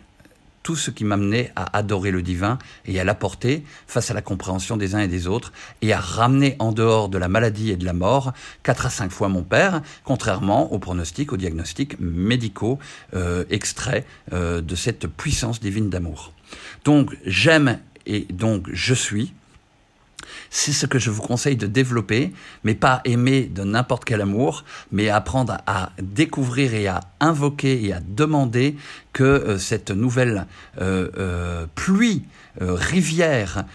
tout 0.64 0.76
ce 0.78 0.90
qui 0.90 1.04
m'amenait 1.04 1.52
à 1.56 1.78
adorer 1.78 2.10
le 2.10 2.22
divin 2.22 2.58
et 2.86 3.00
à 3.00 3.04
l'apporter 3.04 3.64
face 3.86 4.10
à 4.10 4.14
la 4.14 4.22
compréhension 4.22 4.78
des 4.78 4.96
uns 4.96 5.00
et 5.00 5.08
des 5.08 5.28
autres 5.28 5.52
et 5.82 5.94
à 5.94 6.00
ramener 6.00 6.56
en 6.60 6.72
dehors 6.72 7.10
de 7.10 7.18
la 7.18 7.28
maladie 7.28 7.72
et 7.72 7.76
de 7.76 7.86
la 7.86 7.94
mort 7.94 8.34
quatre 8.64 8.86
à 8.86 8.90
cinq 8.90 9.12
fois 9.12 9.28
mon 9.28 9.44
père, 9.44 9.82
contrairement 10.06 10.72
aux 10.72 10.80
pronostics, 10.80 11.34
aux 11.34 11.38
diagnostics 11.38 12.00
médicaux 12.00 12.80
euh, 13.14 13.44
extraits 13.50 14.08
euh, 14.32 14.62
de 14.62 14.76
cette 14.76 15.08
puissance 15.08 15.60
divine 15.60 15.90
d'amour. 15.90 16.32
Donc 16.86 17.16
j'aime 17.26 17.80
et 18.06 18.22
donc 18.32 18.70
je 18.72 18.94
suis. 18.94 19.34
C'est 20.50 20.72
ce 20.72 20.86
que 20.86 21.00
je 21.00 21.10
vous 21.10 21.22
conseille 21.22 21.58
de 21.58 21.68
développer, 21.68 22.32
mais 22.64 22.76
pas 22.76 23.02
aimer 23.06 23.44
de 23.44 23.64
n'importe 23.64 24.06
quel 24.06 24.22
amour, 24.22 24.64
mais 24.92 25.10
apprendre 25.10 25.58
à 25.66 25.92
découvrir 26.02 26.74
et 26.74 26.88
à 26.88 27.02
invoquer 27.20 27.84
et 27.84 27.94
à 27.94 28.00
demander 28.00 28.78
que 29.14 29.24
euh, 29.24 29.58
cette 29.58 29.92
nouvelle 29.92 30.48
euh, 30.82 31.10
euh, 31.18 31.66
pluie, 31.76 32.24
rivière, 32.60 33.66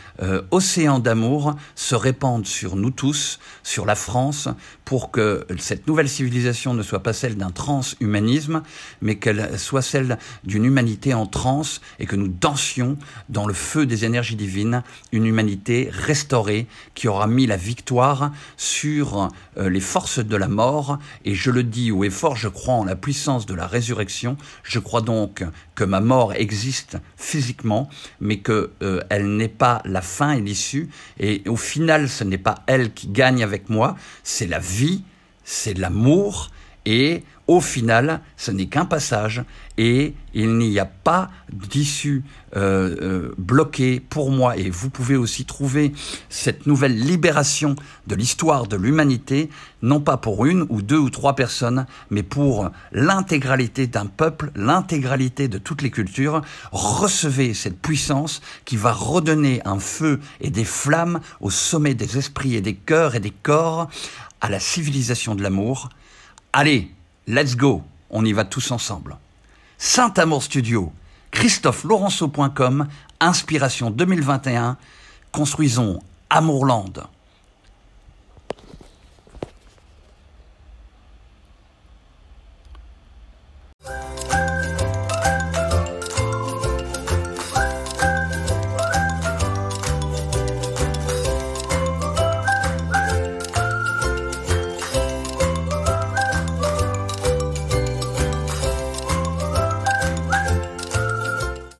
océan 0.52 1.00
d'amour 1.00 1.56
se 1.74 1.96
répande 1.96 2.46
sur 2.46 2.76
nous 2.76 2.92
tous, 2.92 3.40
sur 3.64 3.84
la 3.84 3.96
France, 3.96 4.48
pour 4.84 5.10
que 5.10 5.44
cette 5.58 5.88
nouvelle 5.88 6.08
civilisation 6.08 6.74
ne 6.74 6.84
soit 6.84 7.02
pas 7.02 7.12
celle 7.12 7.36
d'un 7.36 7.50
transhumanisme, 7.50 8.62
mais 9.02 9.16
qu'elle 9.16 9.58
soit 9.58 9.82
celle 9.82 10.16
d'une 10.44 10.64
humanité 10.64 11.12
en 11.12 11.26
transe 11.26 11.80
et 11.98 12.06
que 12.06 12.14
nous 12.14 12.28
dansions 12.28 12.96
dans 13.28 13.48
le 13.48 13.52
feu 13.52 13.84
des 13.84 14.04
énergies 14.04 14.36
divines, 14.36 14.84
une 15.10 15.26
humanité 15.26 15.88
restaurée 15.90 16.68
qui 16.94 17.08
aura 17.08 17.26
mis 17.26 17.48
la 17.48 17.56
victoire 17.56 18.30
sur 18.56 19.28
les 19.56 19.80
forces 19.80 20.20
de 20.20 20.36
la 20.36 20.46
mort. 20.46 21.00
Et 21.24 21.34
je 21.34 21.50
le 21.50 21.64
dis 21.64 21.90
haut 21.90 22.04
et 22.04 22.10
fort, 22.10 22.36
je 22.36 22.46
crois 22.46 22.74
en 22.74 22.84
la 22.84 22.94
puissance 22.94 23.44
de 23.44 23.54
la 23.54 23.66
résurrection. 23.66 24.36
Je 24.62 24.78
crois 24.78 25.00
donc 25.00 25.27
que 25.74 25.84
ma 25.84 26.00
mort 26.00 26.32
existe 26.34 26.98
physiquement, 27.16 27.88
mais 28.20 28.38
que 28.38 28.70
euh, 28.82 29.00
elle 29.10 29.36
n'est 29.36 29.48
pas 29.48 29.82
la 29.84 30.02
fin 30.02 30.32
et 30.32 30.40
l'issue. 30.40 30.88
Et 31.18 31.42
au 31.46 31.56
final, 31.56 32.08
ce 32.08 32.24
n'est 32.24 32.38
pas 32.38 32.62
elle 32.66 32.92
qui 32.92 33.08
gagne 33.08 33.42
avec 33.42 33.68
moi, 33.68 33.96
c'est 34.22 34.46
la 34.46 34.58
vie, 34.58 35.02
c'est 35.44 35.76
l'amour, 35.76 36.50
et 36.84 37.22
au 37.48 37.62
final, 37.62 38.20
ce 38.36 38.50
n'est 38.50 38.66
qu'un 38.66 38.84
passage 38.84 39.42
et 39.78 40.14
il 40.34 40.58
n'y 40.58 40.78
a 40.78 40.84
pas 40.84 41.30
d'issue 41.50 42.22
euh, 42.56 42.94
euh, 43.00 43.34
bloquée 43.38 44.00
pour 44.00 44.30
moi. 44.30 44.58
Et 44.58 44.68
vous 44.68 44.90
pouvez 44.90 45.16
aussi 45.16 45.46
trouver 45.46 45.92
cette 46.28 46.66
nouvelle 46.66 46.98
libération 46.98 47.74
de 48.06 48.14
l'histoire 48.14 48.66
de 48.66 48.76
l'humanité, 48.76 49.48
non 49.80 50.00
pas 50.00 50.18
pour 50.18 50.44
une 50.44 50.66
ou 50.68 50.82
deux 50.82 50.98
ou 50.98 51.08
trois 51.08 51.34
personnes, 51.34 51.86
mais 52.10 52.22
pour 52.22 52.70
l'intégralité 52.92 53.86
d'un 53.86 54.06
peuple, 54.06 54.52
l'intégralité 54.54 55.48
de 55.48 55.56
toutes 55.56 55.80
les 55.80 55.90
cultures. 55.90 56.42
Recevez 56.70 57.54
cette 57.54 57.80
puissance 57.80 58.42
qui 58.66 58.76
va 58.76 58.92
redonner 58.92 59.62
un 59.64 59.78
feu 59.78 60.20
et 60.42 60.50
des 60.50 60.64
flammes 60.66 61.20
au 61.40 61.50
sommet 61.50 61.94
des 61.94 62.18
esprits 62.18 62.56
et 62.56 62.60
des 62.60 62.74
cœurs 62.74 63.14
et 63.14 63.20
des 63.20 63.30
corps 63.30 63.88
à 64.42 64.50
la 64.50 64.60
civilisation 64.60 65.34
de 65.34 65.42
l'amour 65.42 65.88
Allez, 66.52 66.90
let's 67.28 67.54
go, 67.54 67.82
on 68.10 68.24
y 68.24 68.32
va 68.32 68.44
tous 68.44 68.70
ensemble. 68.72 69.16
Saint 69.76 70.12
Amour 70.16 70.42
Studio, 70.42 70.92
christophelaurenceau.com, 71.30 72.88
Inspiration 73.20 73.90
2021, 73.90 74.76
construisons 75.30 76.00
Amourland. 76.30 77.06